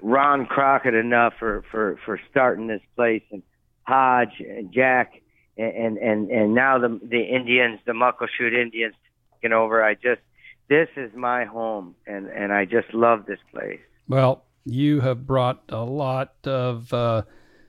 [0.00, 3.42] Ron Crockett enough for for for starting this place, and
[3.82, 5.20] Hodge and Jack,
[5.56, 8.94] and and and now the the Indians, the Muckleshoot Indians,
[9.34, 9.82] taking over.
[9.82, 10.20] I just
[10.68, 13.80] this is my home, and and I just love this place.
[14.08, 16.92] Well, you have brought a lot of.
[16.92, 17.22] Uh,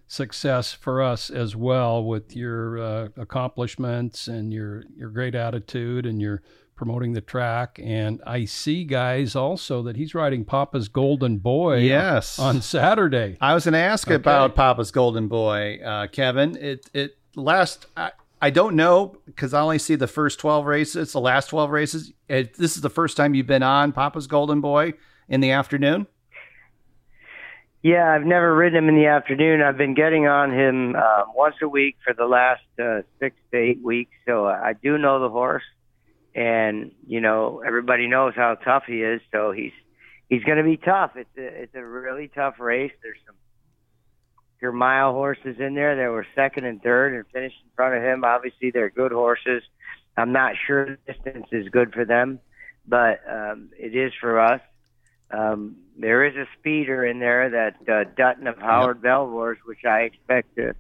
[0.10, 6.20] success for us as well with your uh, accomplishments and your your great attitude and
[6.20, 6.42] your
[6.76, 7.80] promoting the track.
[7.82, 12.40] And I see guys also that he's riding Papa's Golden Boy yes.
[12.40, 13.38] on Saturday.
[13.40, 14.16] I was going to ask okay.
[14.16, 16.58] about Papa's Golden Boy uh, Kevin.
[16.58, 21.14] It it last I, I don't know because I only see the first 12 races
[21.14, 22.14] the last 12 races.
[22.28, 24.94] It, this is the first time you've been on Papa's Golden Boy
[25.28, 26.08] in the afternoon
[27.82, 29.62] yeah, I've never ridden him in the afternoon.
[29.62, 33.58] I've been getting on him uh, once a week for the last uh, six to
[33.58, 35.64] eight weeks, so I do know the horse,
[36.36, 39.22] and you know everybody knows how tough he is.
[39.32, 39.72] So he's
[40.30, 41.12] he's going to be tough.
[41.16, 42.92] It's a it's a really tough race.
[43.02, 43.36] There's some
[44.62, 48.04] your mile horses in there that were second and third and finished in front of
[48.04, 48.26] him.
[48.26, 49.64] Obviously, they're good horses.
[50.18, 52.40] I'm not sure the distance is good for them,
[52.86, 54.60] but um, it is for us.
[55.32, 59.12] Um, there is a speeder in there that uh, Dutton of Howard yep.
[59.12, 60.74] Belvoirs, which I expect to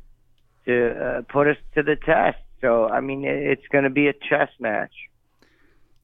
[0.65, 2.37] to uh, put us to the test.
[2.61, 4.93] So I mean, it's going to be a chess match.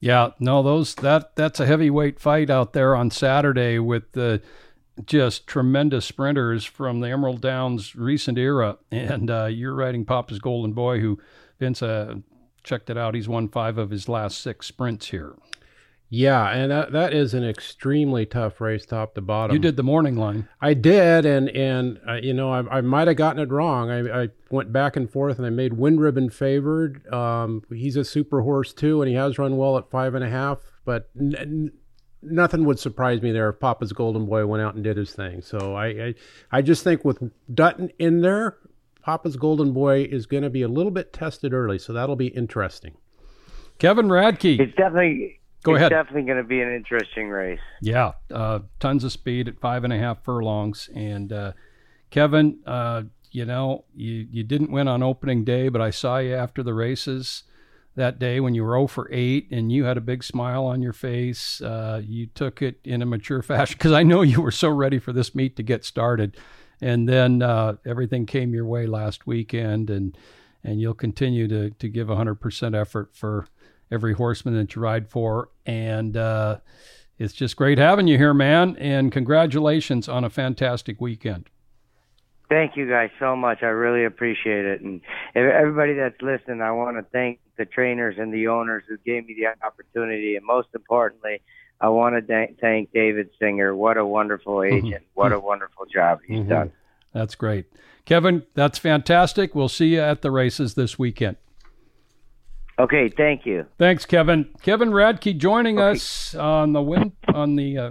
[0.00, 4.42] Yeah, no, those that that's a heavyweight fight out there on Saturday with the
[5.04, 10.72] just tremendous sprinters from the Emerald Downs recent era, and uh, you're riding Papa's Golden
[10.72, 11.18] Boy, who
[11.58, 12.16] Vince uh,
[12.62, 13.14] checked it out.
[13.14, 15.34] He's won five of his last six sprints here.
[16.08, 19.54] Yeah, and that, that is an extremely tough race, top to bottom.
[19.54, 20.48] You did the morning line.
[20.60, 23.90] I did, and and uh, you know I, I might have gotten it wrong.
[23.90, 27.12] I, I went back and forth, and I made Wind Ribbon favored.
[27.12, 30.30] Um, he's a super horse too, and he has run well at five and a
[30.30, 30.60] half.
[30.84, 31.72] But n- n-
[32.22, 35.42] nothing would surprise me there if Papa's Golden Boy went out and did his thing.
[35.42, 36.14] So I I,
[36.52, 37.20] I just think with
[37.52, 38.58] Dutton in there,
[39.02, 42.28] Papa's Golden Boy is going to be a little bit tested early, so that'll be
[42.28, 42.94] interesting.
[43.80, 44.60] Kevin Radke.
[44.60, 45.90] It's definitely Go it's ahead.
[45.90, 47.58] definitely going to be an interesting race.
[47.82, 50.88] Yeah, uh, tons of speed at five and a half furlongs.
[50.94, 51.52] And uh,
[52.10, 53.02] Kevin, uh,
[53.32, 56.72] you know, you, you didn't win on opening day, but I saw you after the
[56.72, 57.42] races
[57.96, 60.82] that day when you were 0 for 8 and you had a big smile on
[60.82, 61.60] your face.
[61.60, 65.00] Uh, you took it in a mature fashion because I know you were so ready
[65.00, 66.36] for this meet to get started.
[66.80, 70.16] And then uh, everything came your way last weekend, and
[70.62, 73.46] and you'll continue to, to give 100% effort for
[73.90, 75.50] every horseman that you ride for.
[75.64, 76.58] And uh,
[77.18, 78.76] it's just great having you here, man.
[78.78, 81.48] And congratulations on a fantastic weekend.
[82.48, 83.62] Thank you guys so much.
[83.62, 84.80] I really appreciate it.
[84.80, 85.00] And
[85.34, 89.34] everybody that's listening, I want to thank the trainers and the owners who gave me
[89.34, 90.36] the opportunity.
[90.36, 91.42] And most importantly,
[91.80, 93.74] I want to thank David Singer.
[93.74, 95.04] What a wonderful agent.
[95.14, 96.72] what a wonderful job he's done.
[97.12, 97.66] That's great.
[98.04, 99.54] Kevin, that's fantastic.
[99.54, 101.36] We'll see you at the races this weekend.
[102.78, 103.64] Okay, thank you.
[103.78, 104.50] Thanks, Kevin.
[104.62, 107.90] Kevin Radke joining us on the win on the uh,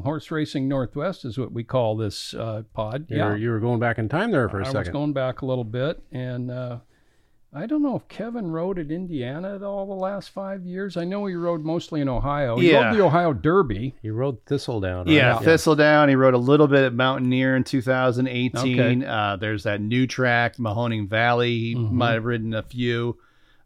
[0.00, 3.06] horse racing Northwest is what we call this uh, pod.
[3.08, 4.92] You were, you were going back in time there for a I was second.
[4.92, 6.78] going back a little bit, and uh,
[7.54, 10.96] I don't know if Kevin rode at Indiana at all the last five years.
[10.96, 12.56] I know he rode mostly in Ohio.
[12.58, 12.86] He Yeah.
[12.88, 13.94] rode the Ohio Derby.
[14.02, 15.06] He rode Thistledown.
[15.06, 15.14] Right?
[15.14, 16.08] Yeah, Thistledown.
[16.08, 19.02] He rode a little bit at Mountaineer in 2018.
[19.04, 19.06] Okay.
[19.06, 21.56] Uh, there's that new track, Mahoning Valley.
[21.56, 21.92] He Mhm.
[21.92, 23.16] might have ridden a few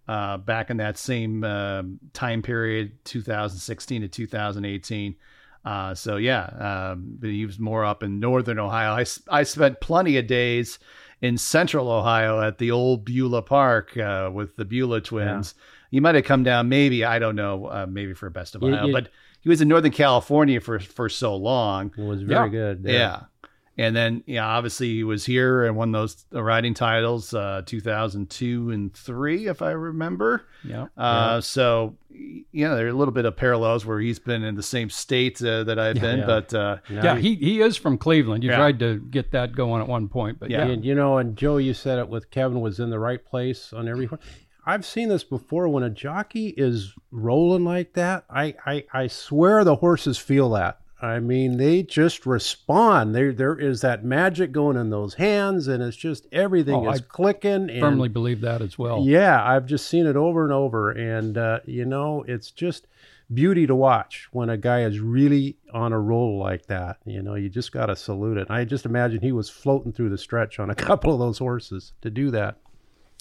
[0.09, 5.15] uh, back in that same um time period, 2016 to 2018.
[5.65, 6.45] Uh, so yeah,
[6.93, 8.93] um, but he was more up in northern Ohio.
[8.93, 10.79] I, I spent plenty of days
[11.21, 15.55] in central Ohio at the old Beulah Park uh, with the Beulah twins.
[15.91, 18.69] He might have come down, maybe I don't know, uh, maybe for Best of You-
[18.75, 19.09] Ohio, you- but
[19.41, 21.93] he was in Northern California for for so long.
[21.97, 22.49] It was very Yeah.
[22.49, 22.85] good.
[22.85, 23.21] Yeah.
[23.79, 28.95] And then, yeah, obviously he was here and won those riding titles, uh, 2002 and
[28.95, 30.45] three, if I remember.
[30.65, 30.87] Yeah.
[30.97, 34.55] Uh, so, you know, there are a little bit of parallels where he's been in
[34.55, 36.27] the same state uh, that I've been, Yeah.
[36.27, 38.43] but uh, Now Yeah, he, he is from Cleveland.
[38.45, 38.57] You Yeah.
[38.57, 40.65] tried to get that going at one point, but Yeah.
[40.67, 40.73] yeah.
[40.73, 43.73] And you know, and Joe, you said it with Kevin was in the right place
[43.75, 44.09] on every.
[44.65, 45.69] I've seen this before.
[45.69, 50.81] When a jockey is rolling like that, I I, I swear the horses feel that.
[51.07, 53.15] I mean, they just respond.
[53.15, 57.01] There there is that magic going in those hands, and it's just everything Oh, is
[57.01, 57.71] I clicking.
[57.71, 59.03] And, firmly believe that as well.
[59.05, 62.87] Yeah, I've just seen it over and over, and uh, you know, it's just
[63.33, 66.99] beauty to watch when a guy is really on a roll like that.
[67.05, 68.49] You know, you just got to salute it.
[68.51, 71.93] I just imagine he was floating through the stretch on a couple of those horses
[72.03, 72.57] to do that.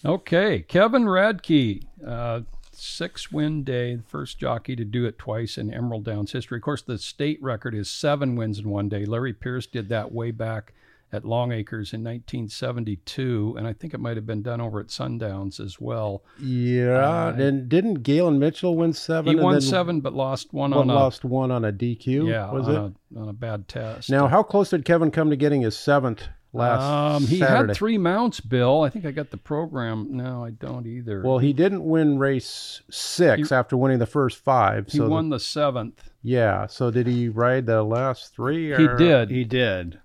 [0.04, 2.42] Okay, Kevin Radke, uh,
[2.78, 6.58] six win day, the first jockey to do it twice in Emerald Downs history.
[6.58, 9.06] Of course, the state record is seven wins in one day.
[9.06, 10.74] Larry Pierce did that way back
[11.14, 15.60] at Longacres in 1972, and I think it might have been done over at Sundowns
[15.60, 16.24] as well.
[16.42, 19.38] Yeah, Uh, and didn't Gallyn Mitchell win seven?
[19.38, 22.28] He won seven, but lost one one on a lost one on a DQ.
[22.28, 23.16] yeah was on, it?
[23.16, 24.10] A, on a bad test.
[24.10, 26.24] Now, how close did Kevin come to getting his seventh
[26.56, 27.68] last um, he Saturday?
[27.70, 28.82] had three mounts, Bill.
[28.82, 30.08] I think I got the program.
[30.12, 31.22] No, I don't either.
[31.24, 34.88] Well, he didn't win race six after winning the first five.
[34.88, 36.10] he so won the seventh.
[36.22, 36.68] yeah.
[36.68, 38.76] So did he ride the last three?
[38.76, 39.30] He did.
[39.30, 40.00] he did.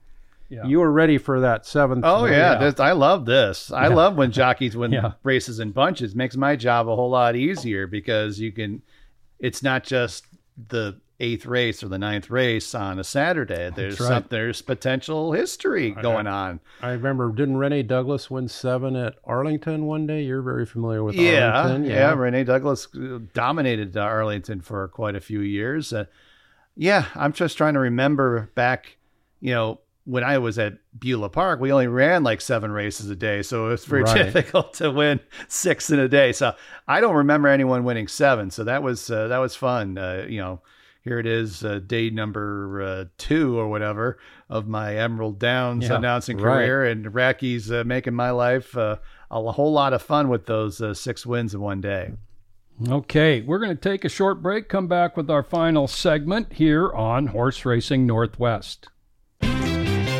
[0.48, 0.64] Yeah.
[0.66, 2.02] You were ready for that seventh.
[2.04, 3.70] Oh yeah, This, I love this.
[3.70, 5.12] I love when jockeys win Yeah.
[5.22, 6.16] races in bunches.
[6.16, 8.82] Makes my job a whole lot easier because you can.
[9.38, 10.24] It's not just
[10.68, 13.70] the eighth race or the ninth race on a Saturday.
[13.74, 14.08] There's right.
[14.08, 16.60] some, there's potential history going on.
[16.80, 17.30] I remember.
[17.30, 20.22] Didn't Rene Douglas win seven at Arlington one day?
[20.22, 21.90] You're very familiar with Yeah, Arlington.
[21.90, 22.14] yeah.
[22.14, 25.92] Rene Douglas uh, dominated Arlington for quite a few years.
[25.92, 26.06] Uh,
[26.74, 28.96] yeah, I'm just trying to remember back.
[29.40, 33.16] You know, when I was at Beulah Park, we only ran like seven races a
[33.16, 34.24] day, so it was very Right.
[34.32, 36.32] difficult to win six in a day.
[36.32, 36.54] So
[36.88, 38.50] I don't remember anyone winning seven.
[38.50, 39.98] So that was uh, that was fun.
[39.98, 40.60] Uh, you know,
[41.02, 45.96] here it is, uh, day number uh, two or whatever of my Emerald Downs Yeah,
[45.96, 46.56] announcing right.
[46.56, 48.96] career, and Radke's uh, making my life uh,
[49.30, 52.12] a whole lot of fun with those uh, six wins in one day.
[52.88, 56.90] Okay, we're going to take a short break, come back with our final segment here
[56.92, 58.88] on Horse Racing Northwest.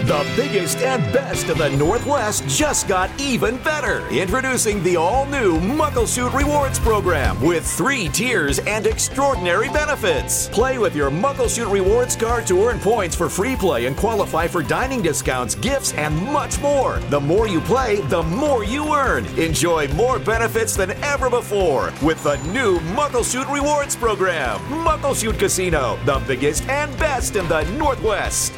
[0.04, 4.08] The biggest and best of the Northwest just got even better.
[4.08, 10.48] Introducing the all new Muckleshoot Rewards Program with three tiers and extraordinary benefits.
[10.48, 14.62] Play with your Muckleshoot Rewards card to earn points for free play and qualify for
[14.62, 16.98] dining discounts, gifts, and much more.
[17.11, 19.26] The more you play, the more you earn.
[19.38, 24.59] Enjoy more benefits than ever before with the new Muckleshoot Rewards Program.
[24.61, 28.55] Muckleshoot Casino, the biggest and best in the Northwest.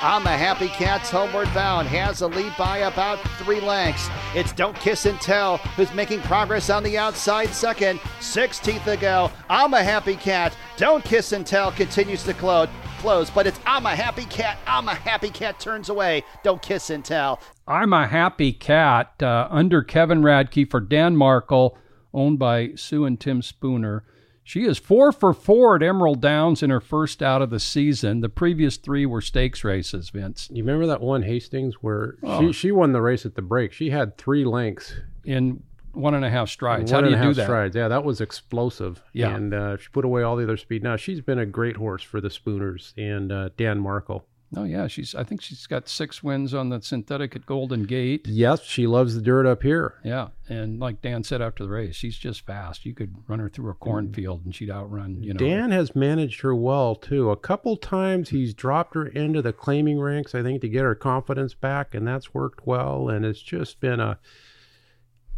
[0.00, 1.88] I'm a Happy Cats homeward bound.
[1.88, 4.08] Has a lead by about three lengths.
[4.32, 7.98] It's Don't Kiss and Tell who's making progress on the outside second.
[8.20, 10.56] Six teeth ago, I'm a Happy Cat.
[10.76, 12.68] Don't Kiss and Tell continues to close.
[13.00, 14.58] Close, but it's I'm a happy cat.
[14.66, 16.24] I'm a happy cat turns away.
[16.42, 17.40] Don't kiss and tell.
[17.64, 21.78] I'm a happy cat uh, under Kevin Radke for Dan Markel,
[22.12, 24.02] owned by Sue and Tim Spooner.
[24.48, 28.22] She is four for four at Emerald Downs in her first out of the season.
[28.22, 30.48] The previous three were stakes races, Vince.
[30.50, 32.40] You remember that one Hastings where Oh.
[32.40, 33.74] she, she won the race at the break?
[33.74, 34.94] She had three lengths.
[35.22, 36.90] In one and a half strides.
[36.90, 37.44] one How do you do that?
[37.44, 37.76] Strides.
[37.76, 39.02] Yeah, that was explosive.
[39.12, 39.36] Yeah.
[39.36, 40.82] And uh, she put away all the other speed.
[40.82, 44.24] Now, she's been a great horse for the Spooners and uh, Dan Markle.
[44.56, 45.14] Oh yeah, she's.
[45.14, 48.26] I think she's got six wins on the synthetic at Golden Gate.
[48.26, 49.96] Yes, she loves the dirt up here.
[50.02, 52.86] Yeah, and like Dan said after the race, she's just fast.
[52.86, 55.22] You could run her through a cornfield and she'd outrun.
[55.22, 57.30] You know, Dan has managed her well too.
[57.30, 60.94] A couple times he's dropped her into the claiming ranks, I think, to get her
[60.94, 63.10] confidence back, and that's worked well.
[63.10, 64.18] And it's just been a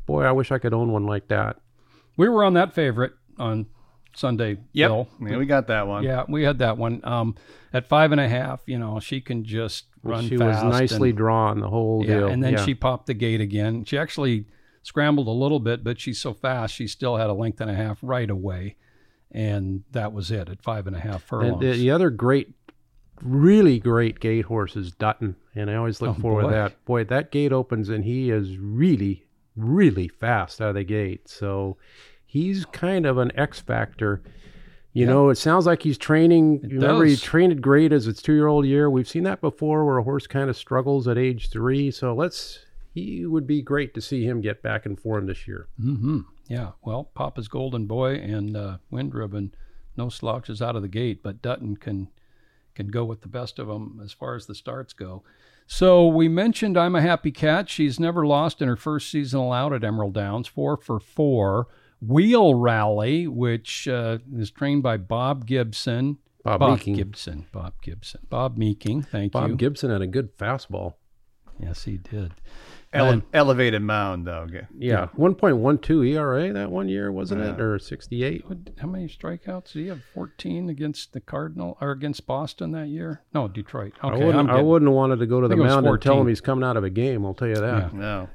[0.06, 0.22] boy.
[0.22, 1.56] I wish I could own one like that.
[2.16, 3.66] we were on that favorite on
[4.14, 4.58] Sunday.
[4.72, 4.88] Yep.
[4.90, 5.08] Bill.
[5.28, 6.02] Yeah, we got that one.
[6.04, 7.00] Yeah, we had that one.
[7.04, 7.36] Um,
[7.72, 11.18] at five and a half, you know, she can just run she was nicely and,
[11.18, 12.28] drawn the whole yeah, deal.
[12.28, 12.64] and then Yeah.
[12.64, 13.84] she popped the gate again.
[13.84, 14.46] She actually
[14.82, 17.74] scrambled a little bit, but she's so fast, she still had a length and a
[17.74, 18.76] half right away,
[19.30, 21.60] and that was it at five and a half And furlongs.
[21.60, 22.54] the, the other great,
[23.22, 26.48] really great gate horse is Dutton, and I always look Oh, forward boy.
[26.48, 26.84] to that.
[26.84, 31.28] Boy, that gate opens, and he is really, really fast out of the gate.
[31.28, 31.76] So
[32.30, 34.22] he's kind of an X factor.
[34.92, 36.60] You know, it sounds like he's training.
[36.64, 38.90] It remember, he trained great as its two-year-old year.
[38.90, 41.90] We've seen that before, where a horse kind of struggles at age three.
[41.90, 42.60] So let's.
[42.92, 45.68] He would be great to see him get back in form this year.
[45.80, 46.72] hmm Yeah.
[46.82, 49.54] Well, Papa's Golden Boy and uh, Wind Ribbon,
[49.96, 52.08] no slouches out of the gate, but Dutton can
[52.74, 55.22] can go with the best of them as far as the starts go.
[55.68, 57.68] So we mentioned I'm a happy cat.
[57.68, 61.68] She's never lost in her first season allowed at Emerald Downs, four for four.
[62.00, 66.18] Wheel Rally, which uh, is trained by Bob Gibson.
[66.42, 66.94] Bob Bob Meeking.
[66.94, 67.46] Gibson.
[67.52, 68.20] Bob Gibson.
[68.30, 69.02] Bob Meeking.
[69.02, 69.48] Thank Bob you.
[69.50, 70.94] Bob Gibson had a good fastball.
[71.58, 72.32] yes, he did.
[72.92, 74.46] Ele- And- elevated mound though.
[74.48, 74.66] Okay.
[74.76, 78.44] Yeah, one point one two ERA that one year, wasn't it, or sixty eight?
[78.78, 79.72] How many strikeouts?
[79.74, 83.22] Did he have 14 against the Cardinal or against Boston that year?
[83.32, 83.92] No, Detroit.
[84.02, 84.50] Okay, I wouldn't.
[84.50, 86.20] I'm I wouldn't have wanted to go to the think it was mound and tell
[86.20, 87.24] him he's coming out of a game.
[87.24, 87.92] I'll tell you that.
[87.94, 88.28] No.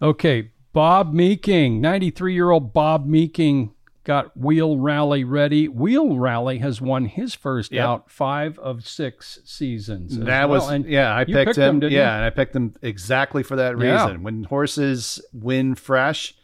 [0.00, 3.72] Okay, Bob Meeking, 93 year old Bob Meeking
[4.04, 5.68] got Wheel Rally ready.
[5.68, 7.84] Wheel Rally has won his first Yep.
[7.84, 10.18] out five of six seasons.
[10.18, 10.60] That well.
[10.60, 11.14] was And yeah.
[11.14, 11.82] I picked, picked him.
[11.82, 12.00] him, yeah, you?
[12.16, 14.04] and I picked him exactly for that Yeah.
[14.04, 14.22] reason.
[14.22, 16.34] When horses win fresh,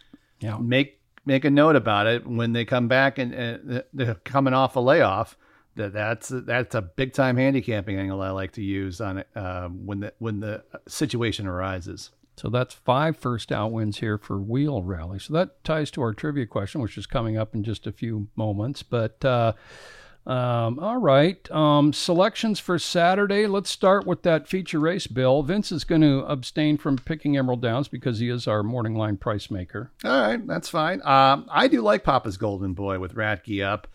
[0.41, 0.59] Yeah.
[0.59, 4.77] make make a note about it when they come back and, and they're coming off
[4.77, 5.39] a layoff.
[5.77, 9.68] That that's that's a big time handicapping angle I like to use on it uh,
[9.68, 12.11] when the when the situation arises.
[12.37, 15.18] So that's five first out wins here for Wheel Rally.
[15.18, 18.28] So that ties to our trivia question, which is coming up in just a few
[18.37, 18.82] moments.
[18.82, 19.53] But uh,
[20.26, 23.47] um, all right, um, selections for Saturday.
[23.47, 25.43] Let's start with that feature race, Bill.
[25.43, 29.18] Vince is going to abstain from picking Emerald Downs because he is our morning line
[29.18, 29.93] price maker.
[30.03, 31.03] All right, that's fine.
[31.05, 33.87] Um, I do like Papa's Golden Boy with Radke up.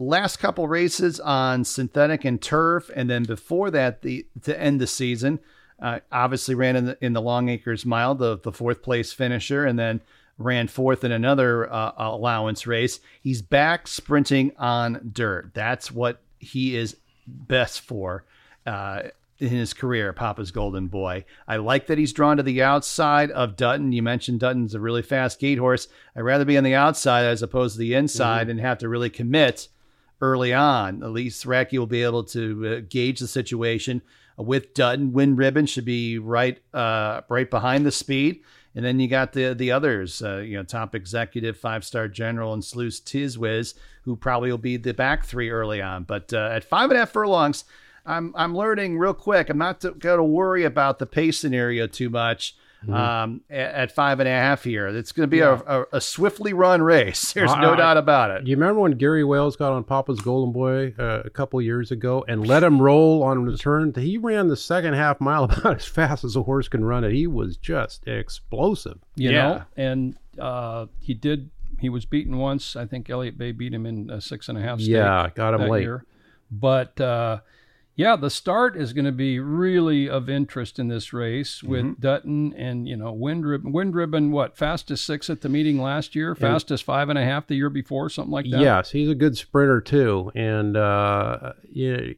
[0.00, 4.86] Last couple races on synthetic and turf, and then before that, the to end the
[4.86, 5.38] season,
[5.80, 9.78] uh, obviously ran in the in the Longacres Mile, the the fourth place finisher, and
[9.78, 10.00] then
[10.38, 13.00] ran fourth in another uh, allowance race.
[13.20, 15.50] He's back sprinting on dirt.
[15.54, 18.24] That's what he is best for.
[18.66, 19.02] Uh,
[19.40, 21.24] in his career, Papa's Golden Boy.
[21.46, 23.92] I like that he's drawn to the outside of Dutton.
[23.92, 25.86] You mentioned Dutton's a really fast gate horse.
[26.16, 29.10] I'd rather be on the outside as opposed to the inside and have to really
[29.10, 29.68] commit
[30.20, 31.04] early on.
[31.04, 34.02] At least Radke will be able to uh, gauge the situation
[34.38, 35.12] with Dutton.
[35.12, 38.40] Win ribbon should be right, uh, right behind the speed.
[38.74, 42.52] And then you got the the others, uh, you know, top executive, five star general,
[42.52, 46.04] and Sluice Tizwiz, who probably will be the back three early on.
[46.04, 47.64] But uh, at five and a half furlongs,
[48.06, 49.50] I'm I'm learning real quick.
[49.50, 52.56] I'm not going to worry about the pace scenario too much.
[52.88, 56.00] Um, at, at five and a half here, it's going to be a, a, a
[56.00, 57.32] swiftly run race.
[57.34, 58.44] There's no I- doubt about it.
[58.44, 61.90] Do you remember when Gary Wales got on Papa's Golden Boy uh, a couple years
[61.90, 63.92] ago and let him roll on return?
[63.96, 67.12] He ran the second half mile about as fast as a horse can run it.
[67.12, 68.98] He was just explosive.
[69.16, 69.42] you Yeah.
[69.48, 71.50] know and uh, he did
[71.80, 74.60] he was beaten once i think elliott bay beat him in a six and a
[74.60, 75.82] half Yeah, got him that late.
[75.82, 76.04] year.
[76.50, 77.38] but uh,
[77.98, 82.00] yeah the start is going to be really of interest in this race with Mm-hmm.
[82.00, 86.14] dutton and you know wind ribbon wind ribbon what fastest six at the meeting last
[86.14, 89.14] year fastest five and a half the year before something like that Yes, he's a
[89.14, 92.12] good sprinter too, and uh, yeah,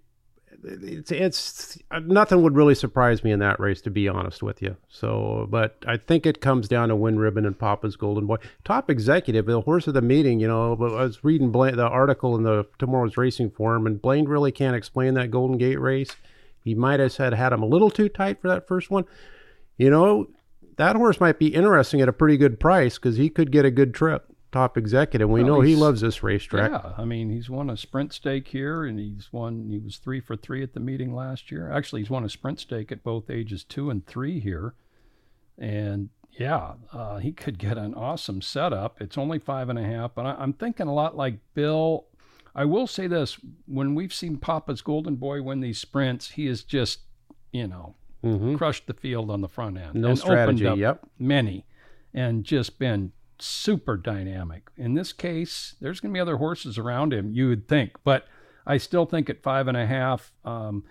[0.64, 4.76] it's it's nothing would really surprise me in that race, to be honest with you.
[4.88, 8.36] So, but I think it comes down to Win Ribbon and Papa's Golden Boy.
[8.64, 10.40] Top executive, the horse of the meeting.
[10.40, 14.26] You know, I was reading Blaine, the article in the tomorrow's racing forum, and Blaine
[14.26, 16.16] really can't explain that Golden Gate race.
[16.62, 19.04] He might have said had him a little too tight for that first one.
[19.78, 20.28] You know,
[20.76, 23.70] that horse might be interesting at a pretty good price because he could get a
[23.70, 24.29] good trip.
[24.52, 25.28] Top executive.
[25.28, 26.72] We Well, know he loves this racetrack.
[26.72, 29.68] Yeah, I mean, he's won a sprint stake here, and he's won.
[29.70, 31.70] He was three for three at the meeting last year.
[31.70, 34.74] Actually, he's won a sprint stake at both ages two and three here,
[35.56, 39.00] and yeah, uh, he could get an awesome setup.
[39.00, 42.06] It's only five and a half, but I, I'm thinking a lot like Bill.
[42.52, 46.64] I will say this: when we've seen Papa's Golden Boy win these sprints, he is
[46.64, 47.00] just,
[47.52, 49.94] you know, hmm crushed the field on the front end.
[49.94, 51.06] No and strategy, opened up yep.
[51.20, 51.66] Many,
[52.12, 53.12] and just been
[53.42, 54.70] super dynamic.
[54.76, 58.26] In this case, there's going to be other horses around him, you would think, but
[58.66, 60.84] I still think at five and a half, um,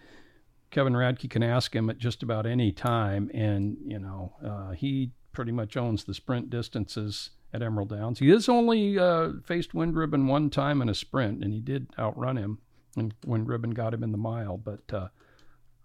[0.72, 5.12] Kevin Radke can ask him at just about any time, and you know uh, he
[5.32, 8.20] pretty much owns the sprint distances at Emerald Downs.
[8.20, 11.88] He has only uh, faced Wind Ribbon one time in a sprint, and he did
[11.98, 12.60] outrun him,
[12.96, 14.94] and Wind Ribbon got him in the mile, but.
[14.94, 15.08] Uh,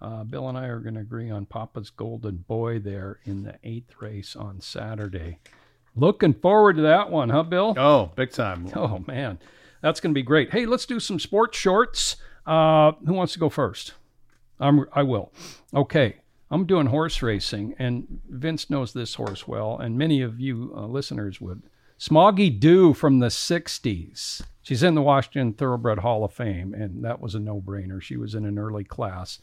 [0.00, 3.54] uh, Bill and I are going to agree on Papa's Golden Boy there in the
[3.64, 5.38] eighth race on Saturday.
[5.96, 7.74] Looking forward to that one, huh, Bill?
[7.76, 8.68] Oh, big time.
[8.74, 9.38] Oh man,
[9.80, 10.50] that's going to be great.
[10.50, 12.16] Hey, let's do some sports shorts.
[12.46, 13.94] Uh, who wants to go first?
[14.60, 15.32] I'm, I will.
[15.74, 16.16] Okay,
[16.50, 20.86] I'm doing horse racing, and Vince knows this horse well, and many of you uh,
[20.86, 21.62] listeners would.
[21.98, 24.42] Smoggy Dew from the '60s.
[24.62, 28.00] She's in the Washington Thoroughbred Hall of Fame, and that was a no-brainer.
[28.00, 29.38] She was in an early class.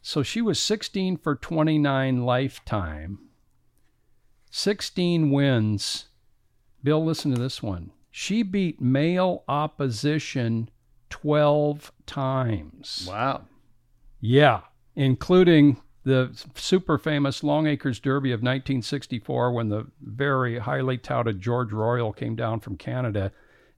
[0.00, 3.18] So she was 16 for 29 lifetime.
[4.50, 6.06] 16 wins.
[6.82, 7.92] Bill, listen to this one.
[8.10, 10.70] She beat male opposition
[11.10, 13.06] 12 times.
[13.08, 13.42] Wow.
[14.20, 14.60] Yeah,
[14.96, 22.12] including the super famous Longacres Derby of 1964 when the very highly touted George Royal
[22.12, 23.30] came down from Canada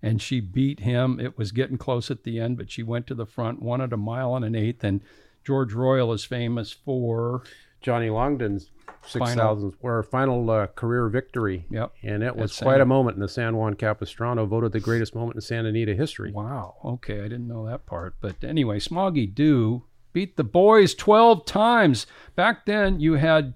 [0.03, 1.21] and she beat him.
[1.21, 3.93] It was getting close at the end, but she went to the front, won at
[3.93, 4.85] a mile and an eighth.
[4.85, 5.03] And
[5.45, 7.43] George Royal is famous for,
[7.81, 8.71] Johnny Longden's
[9.07, 11.67] six thousand or final uh, career victory.
[11.71, 11.93] Yep.
[12.03, 15.15] and it was quite San- a moment in the San Juan Capistrano, voted the greatest
[15.15, 16.33] moment in Santa Anita history.
[16.33, 18.15] wow, okay, I didn't know that part.
[18.21, 22.07] But anyway, Smoggy Dew beat the boys 12 times.
[22.35, 23.55] Back then, you had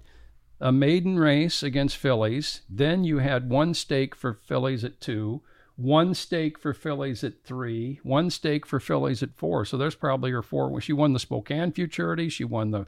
[0.59, 2.61] a maiden race against fillies.
[2.69, 5.41] Then you had one stake for fillies at two,
[5.75, 9.65] one stake for fillies at three, one stake for fillies at four.
[9.65, 10.79] So there's probably her four.
[10.79, 12.29] She won the Spokane Futurity.
[12.29, 12.85] She won the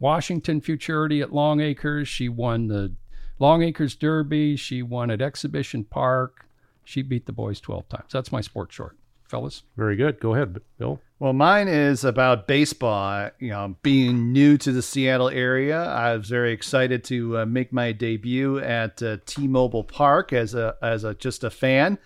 [0.00, 2.08] Washington Futurity at Longacres.
[2.08, 2.92] She won the
[3.38, 4.56] Longacres Derby.
[4.56, 6.46] She won at Exhibition Park.
[6.84, 8.12] She beat the boys 12 times.
[8.12, 8.96] That's my sports short.
[9.30, 9.62] Fellas?
[9.76, 10.18] Very good.
[10.18, 11.00] Go ahead, Bill.
[11.20, 13.30] Well, mine is about baseball.
[13.38, 17.72] You know, being new to the Seattle area, I was very excited to uh, make
[17.72, 21.98] my debut at uh, T-Mobile Park as a as a just a fan,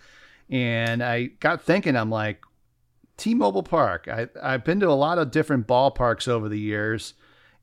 [0.51, 1.95] and I got thinking.
[1.95, 2.43] I'm like,
[3.17, 4.07] T-Mobile Park.
[4.07, 7.15] I I've been to a lot of different ballparks over the years,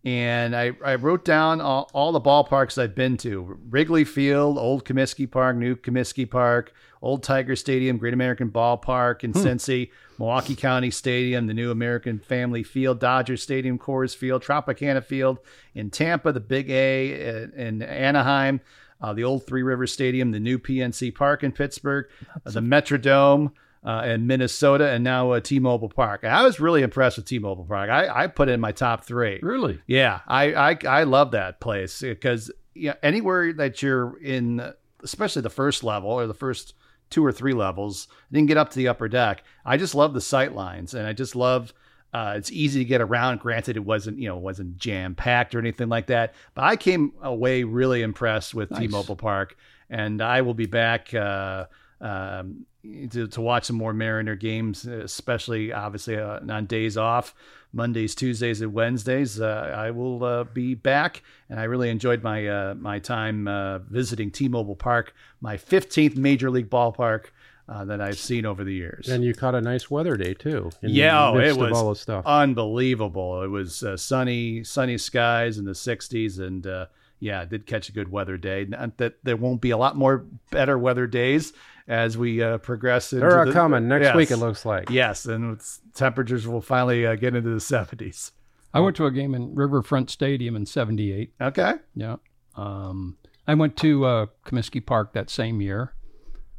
[0.05, 4.85] and I, I wrote down all, all the ballparks I've been to: Wrigley Field, Old
[4.85, 10.91] Comiskey Park, New Comiskey Park, Old Tiger Stadium, Great American Ballpark in Cincy, Milwaukee County
[10.91, 15.39] Stadium, the new American Family Field, Dodger Stadium, Coors Field, Tropicana Field
[15.75, 18.61] in Tampa, the Big A in, in Anaheim,
[19.01, 22.07] uh, the old Three Rivers Stadium, the new PNC Park in Pittsburgh,
[22.45, 23.53] uh, the Metrodome
[23.85, 26.25] uh, in Minnesota, and now uh, T-Mobile Park.
[26.25, 27.91] I was really impressed with T-Mobile Park.
[27.91, 29.41] I, I put it in my top three.
[29.43, 29.81] Really?
[29.87, 34.73] Yeah, I I, I love that place because yeah, anywhere that you're in,
[35.03, 36.75] especially the first level or the first
[37.11, 39.45] two or three levels, then get up to the upper deck.
[39.65, 41.73] I just love the sight lines, and I just love.
[42.15, 43.41] Uh, it's easy to get around.
[43.41, 46.77] Granted, it wasn't you know it wasn't jam packed or anything like that, but I
[46.77, 48.81] came away really impressed with Nice.
[48.81, 49.57] T-Mobile Park,
[49.91, 51.13] and I will be back.
[51.13, 51.67] Uh,
[52.01, 57.35] um, to, to watch some more Mariner games, especially obviously uh, on days off,
[57.73, 59.41] Mondays, Tuesdays, and Wednesdays.
[59.41, 63.79] Uh, I will uh, be back, and I really enjoyed my uh, my time uh,
[63.79, 67.27] visiting T-Mobile Park, my 15th major league ballpark
[67.69, 69.09] uh, that I've seen over the years.
[69.09, 70.71] And you caught a nice weather day too.
[70.83, 72.27] in Yeah, oh, it was all this stuff.
[72.27, 73.43] unbelievable.
[73.43, 76.87] It was uh, sunny, sunny skies in the 60s, and uh,
[77.23, 78.67] yeah, I did catch a good weather day.
[78.69, 81.53] Not that there won't be a lot more better weather days
[81.87, 83.13] as we uh, progress.
[83.13, 84.17] Into They're the, coming next Yes.
[84.17, 84.31] week.
[84.33, 84.91] It looks like.
[84.91, 88.33] Yes, and it's, temperatures will finally uh, get into the 70s.
[88.75, 91.33] I went to a game in Riverfront Stadium in 78.
[91.41, 91.75] Okay.
[91.95, 92.17] Yeah.
[92.57, 95.95] Um, I went to uh, Comiskey Park that same year.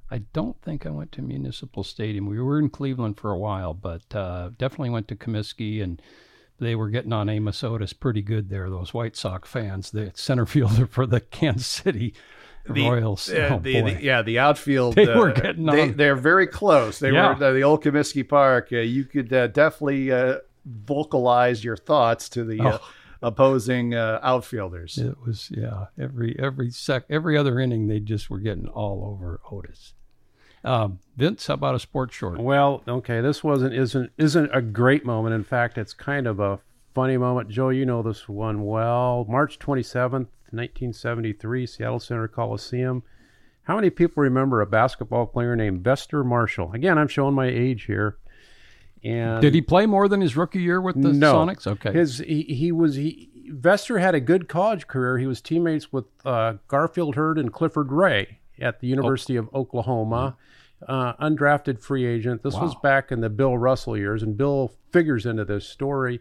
[0.09, 2.25] I don't think I went to Municipal Stadium.
[2.27, 6.01] We were in Cleveland for a while, but uh, definitely went to Comiskey and
[6.59, 8.69] they were getting on Amos Otis pretty good there.
[8.69, 12.13] Those White Sox fans, the center fielder for the Kansas City
[12.69, 13.29] The- Royals.
[13.29, 14.95] uh, oh, the, the- yeah, the outfield.
[14.95, 15.97] They uh, were getting they, on.
[15.97, 16.99] They're very close.
[16.99, 17.37] They Yeah.
[17.37, 18.69] were uh, the old Comiskey Park.
[18.71, 22.79] Uh, you could uh, definitely uh, vocalize your thoughts to the Oh.
[23.21, 24.97] opposing uh, outfielders.
[24.97, 25.85] It was yeah.
[25.99, 29.93] Every every sec every other inning they just were getting all over Otis.
[30.63, 32.39] Um, Vince, how about a sports short?
[32.39, 35.35] Well, okay, this wasn't isn't isn't a great moment.
[35.35, 36.59] In fact, it's kind of a
[36.93, 37.49] funny moment.
[37.49, 39.25] Joe, you know this one well.
[39.27, 43.03] March twenty seventh, nineteen seventy three, Seattle Center Coliseum.
[43.63, 46.71] How many people remember a basketball player named Vester Marshall?
[46.73, 48.17] Again, I'm showing my age here.
[49.03, 51.35] And Did he play more than his rookie year with the no.
[51.35, 51.67] Sonics?
[51.67, 51.91] Okay.
[51.91, 55.17] His he, he was he Vester had a good college career.
[55.17, 60.37] He was teammates with uh, Garfield Heard and Clifford Ray at the University of Oklahoma.
[60.87, 62.43] Uh, undrafted free agent.
[62.43, 66.19] This was back in the Bill Russell years, and Bill figures into this story.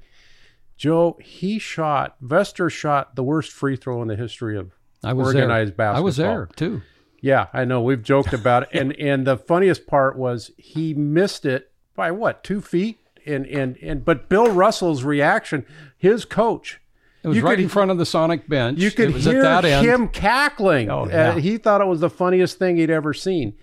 [0.76, 4.72] Joe, he shot Vester shot the worst free throw in the history of
[5.04, 5.90] I was organized there.
[5.90, 6.82] I was there too.
[7.20, 7.80] Yeah, I know.
[7.82, 12.42] We've joked about it, and and the funniest part was he missed it by what
[12.42, 15.64] two feet, and and and but Bill Russell's reaction,
[15.96, 16.80] his coach,
[17.22, 18.78] It was You right could- in front of the Sonic bench.
[18.80, 19.86] you could hear at that end.
[19.86, 20.90] him cackling.
[20.90, 21.38] Oh, Uh, yeah.
[21.38, 23.54] he thought it was the funniest thing he'd ever seen.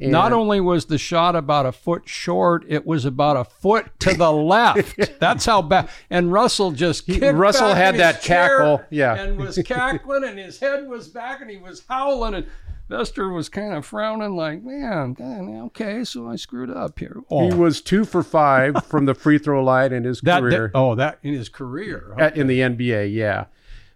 [0.00, 3.86] And Not only was the shot about a foot short, it was about a foot
[4.00, 5.18] to the left.
[5.18, 5.88] That's how bad.
[6.08, 9.14] And Russell just kicked Russell had that cackle, yeah.
[9.16, 12.46] and was cackling, and his head was back, and he was howling, and
[12.90, 17.48] Vester was kind of frowning, like, "Man, God, okay, so I screwed up here." Oh,
[17.48, 20.68] he was two for five from the free throw line in his that, career.
[20.72, 22.14] that- oh, that in his career.
[22.18, 23.46] at, in the NBA, yeah.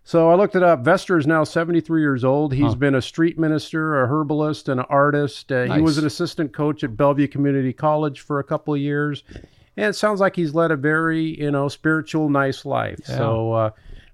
[0.05, 0.83] So I looked it up.
[0.83, 2.53] Vester is now 73 years old.
[2.53, 5.53] He's been a street minister, a herbalist, and an artist.
[5.53, 9.23] Uh, He was an assistant coach at Bellevue Community College for a couple of years.
[9.77, 12.99] And it sounds like he's led a very, you know, spiritual, nice life.
[13.05, 13.71] So uh,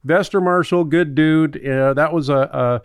[0.07, 1.67] Vester Marshall, good dude.
[1.67, 2.83] Uh, that was a, a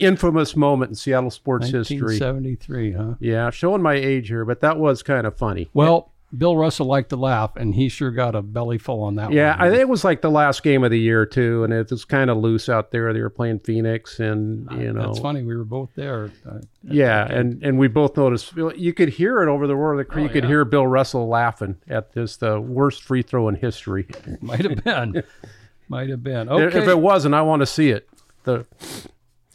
[0.00, 2.18] infamous moment in Seattle sports history.
[2.18, 3.14] 1973, huh?
[3.20, 5.68] Yeah, showing my age here, but that was kind of funny.
[5.74, 9.26] Well, Bill Russell liked to laugh, and he sure got a belly full on that
[9.26, 9.34] one.
[9.34, 9.66] Yeah, one.
[9.68, 12.04] I think it was like the last game of the year too, and it was
[12.04, 13.12] kind of loose out there.
[13.12, 15.44] They were playing Phoenix, and you know, That's funny.
[15.44, 16.32] We were both there.
[16.82, 20.04] Yeah, and and we both noticed you could hear it over the roar of the
[20.04, 20.22] creek.
[20.24, 20.52] Oh, you could Oh, yeah.
[20.54, 24.08] hear Bill Russell laughing at this the worst free throw in history.
[24.40, 25.22] might have been.
[25.88, 26.48] might have been.
[26.48, 26.78] Okay.
[26.78, 28.08] If it wasn't, I want to see it.
[28.42, 28.66] The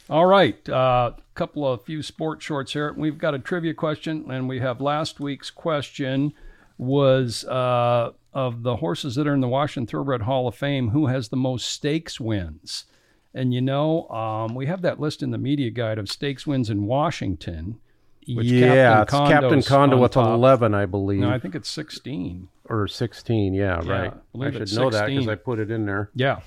[0.09, 0.67] All right.
[0.67, 2.93] A uh, couple of few sports shorts here.
[2.93, 6.33] We've got a trivia question, and we have last week's question
[6.77, 11.07] was uh, of the horses that are in the Washington Thoroughbred Hall of Fame, who
[11.07, 12.85] has the most stakes wins?
[13.33, 16.69] And you know, um, we have that list in the media guide of stakes wins
[16.69, 17.79] in Washington.
[18.21, 20.27] Yeah, Captain it's Captain Condo's Condo with top.
[20.29, 22.47] eleven, I believe, No, I think it's 16.
[22.65, 23.53] or sixteen.
[23.53, 24.13] Yeah, Yeah, right.
[24.35, 26.09] I I, should know that because I put it in there.
[26.15, 26.41] Yeah.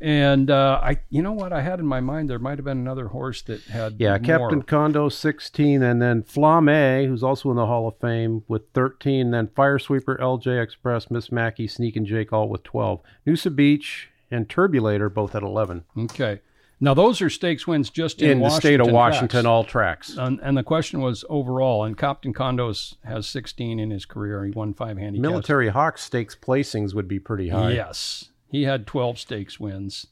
[0.00, 2.78] And uh, I, you know what I had in my mind, there might have been
[2.78, 4.18] another horse that had Yeah, more.
[4.20, 9.32] Captain Condo, 16, and then Flamme, who's also in the Hall of Fame, with 13.
[9.32, 13.00] Then Firesweeper, LJ Express, Miss Mackey, Sneak, and Jake all with 12.
[13.26, 15.84] Noosa Beach and Turbulator both at 11.
[15.98, 16.40] Okay.
[16.80, 19.46] Now those are stakes wins just in, In, the state of Washington Washington, tracks.
[19.46, 20.16] all tracks.
[20.16, 24.44] And, and the question was overall, and Captain Condos has 16 in his career.
[24.44, 25.22] He won five handicaps.
[25.28, 27.72] Military Hawk stakes placings would be pretty high.
[27.72, 28.30] Yes.
[28.50, 30.06] He had 12 stakes wins.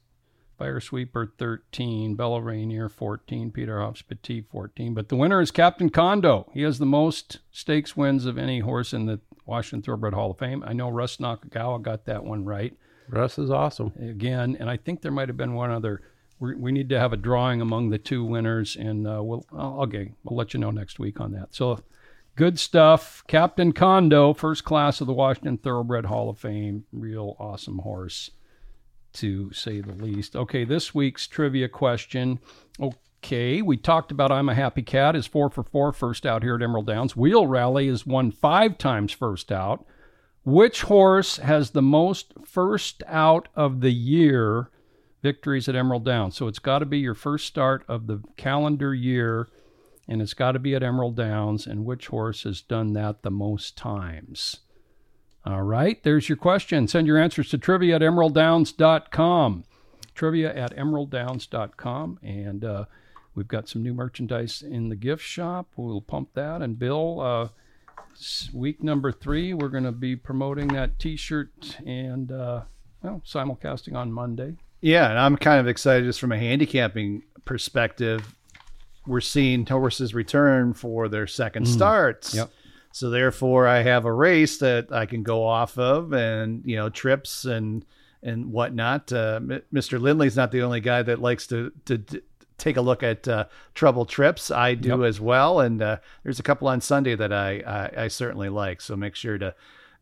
[0.59, 4.95] Firesweeper 13, Bella Rainier 14, Peter Hoffs Petit 14.
[4.95, 6.51] But the winner is Captain Condo.
[6.55, 10.39] He has the most stakes wins of any horse in the Washington Thoroughbred Hall of
[10.39, 10.65] Fame.
[10.67, 12.75] I know Russ Nakagawa got that one right
[13.09, 13.93] Russ is awesome.
[14.01, 16.03] again, and I think there might have been one other.
[16.39, 19.83] We, we need to have a drawing among the two winners, and uh, we'll oh,
[19.83, 21.55] okay, we'll let you know next week on that.
[21.55, 21.79] So,
[22.37, 23.25] good stuff.
[23.27, 28.31] Captain Condo, first class of the Washington Thoroughbred Hall of Fame, real awesome horse,
[29.15, 30.37] to say the least.
[30.37, 32.39] Okay, this week's trivia question.
[32.79, 36.55] Okay, we talked about I'm a Happy Cat is four for four first out here
[36.55, 37.17] at Emerald Downs.
[37.17, 39.85] Wheel Rally is won five times first out.
[40.45, 44.71] Which horse has the most first out of the year
[45.21, 46.37] victories at Emerald Downs?
[46.37, 49.49] So it's got to be your first start of the calendar year,
[50.09, 51.67] and it's got to be at Emerald Downs.
[51.67, 54.61] And which horse has done that the most times?
[55.45, 56.89] All right, there's your question.
[56.89, 59.65] Send your answers to trivia at emeralddowns.com.
[60.15, 62.19] Trivia at emeralddowns.com.
[62.23, 62.85] And uh,
[63.35, 65.69] we've got some new merchandise in the gift shop.
[65.77, 66.63] We'll pump that.
[66.63, 67.49] And Bill, uh,
[68.53, 72.63] week number three, we're going to be promoting that t shirt and, uh,
[73.03, 74.57] well, simulcasting on Monday.
[74.81, 78.36] Yeah, and I'm kind of excited just from a handicapping perspective.
[79.07, 82.35] We're seeing horses return for their second starts.
[82.35, 82.51] Yep.
[82.93, 86.89] So therefore, I have a race that I can go off of, and you know,
[86.89, 87.85] trips and
[88.23, 89.13] and whatnot.
[89.13, 90.01] Uh, M- Mr.
[90.01, 92.23] Lindley's not the only guy that likes to to, to
[92.59, 93.45] take a look at uh,
[93.75, 94.51] trouble trips.
[94.51, 95.01] I do Yep.
[95.01, 97.61] as well, and uh, there's a couple on Sunday that I,
[97.97, 98.81] I I certainly like.
[98.81, 99.55] So make sure to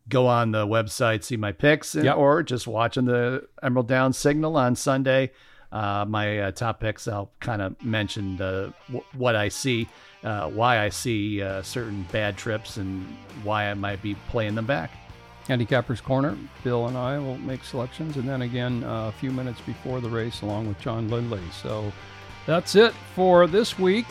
[0.07, 2.15] go on the website, see my picks, and- Yep.
[2.17, 5.31] or just watching the Emerald Downs Signal on Sunday.
[5.71, 9.87] Uh, my uh, top picks, I'll kind of mention uh, w- what I see,
[10.23, 13.05] uh, why I see uh, certain bad trips, and
[13.43, 14.91] why I might be playing them back.
[15.47, 16.37] Handicappers Corner.
[16.63, 20.09] Bill and I will make selections, and then again uh, a few minutes before the
[20.09, 21.41] race, along with John Lindley.
[21.61, 21.91] So
[22.45, 24.07] that's it for this week.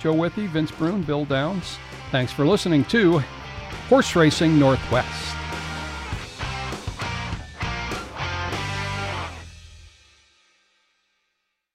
[0.00, 1.78] Joe Withee, Vince Bruun, Bill Downs.
[2.10, 3.18] Thanks for listening to
[3.88, 5.37] Horse Racing Northwest.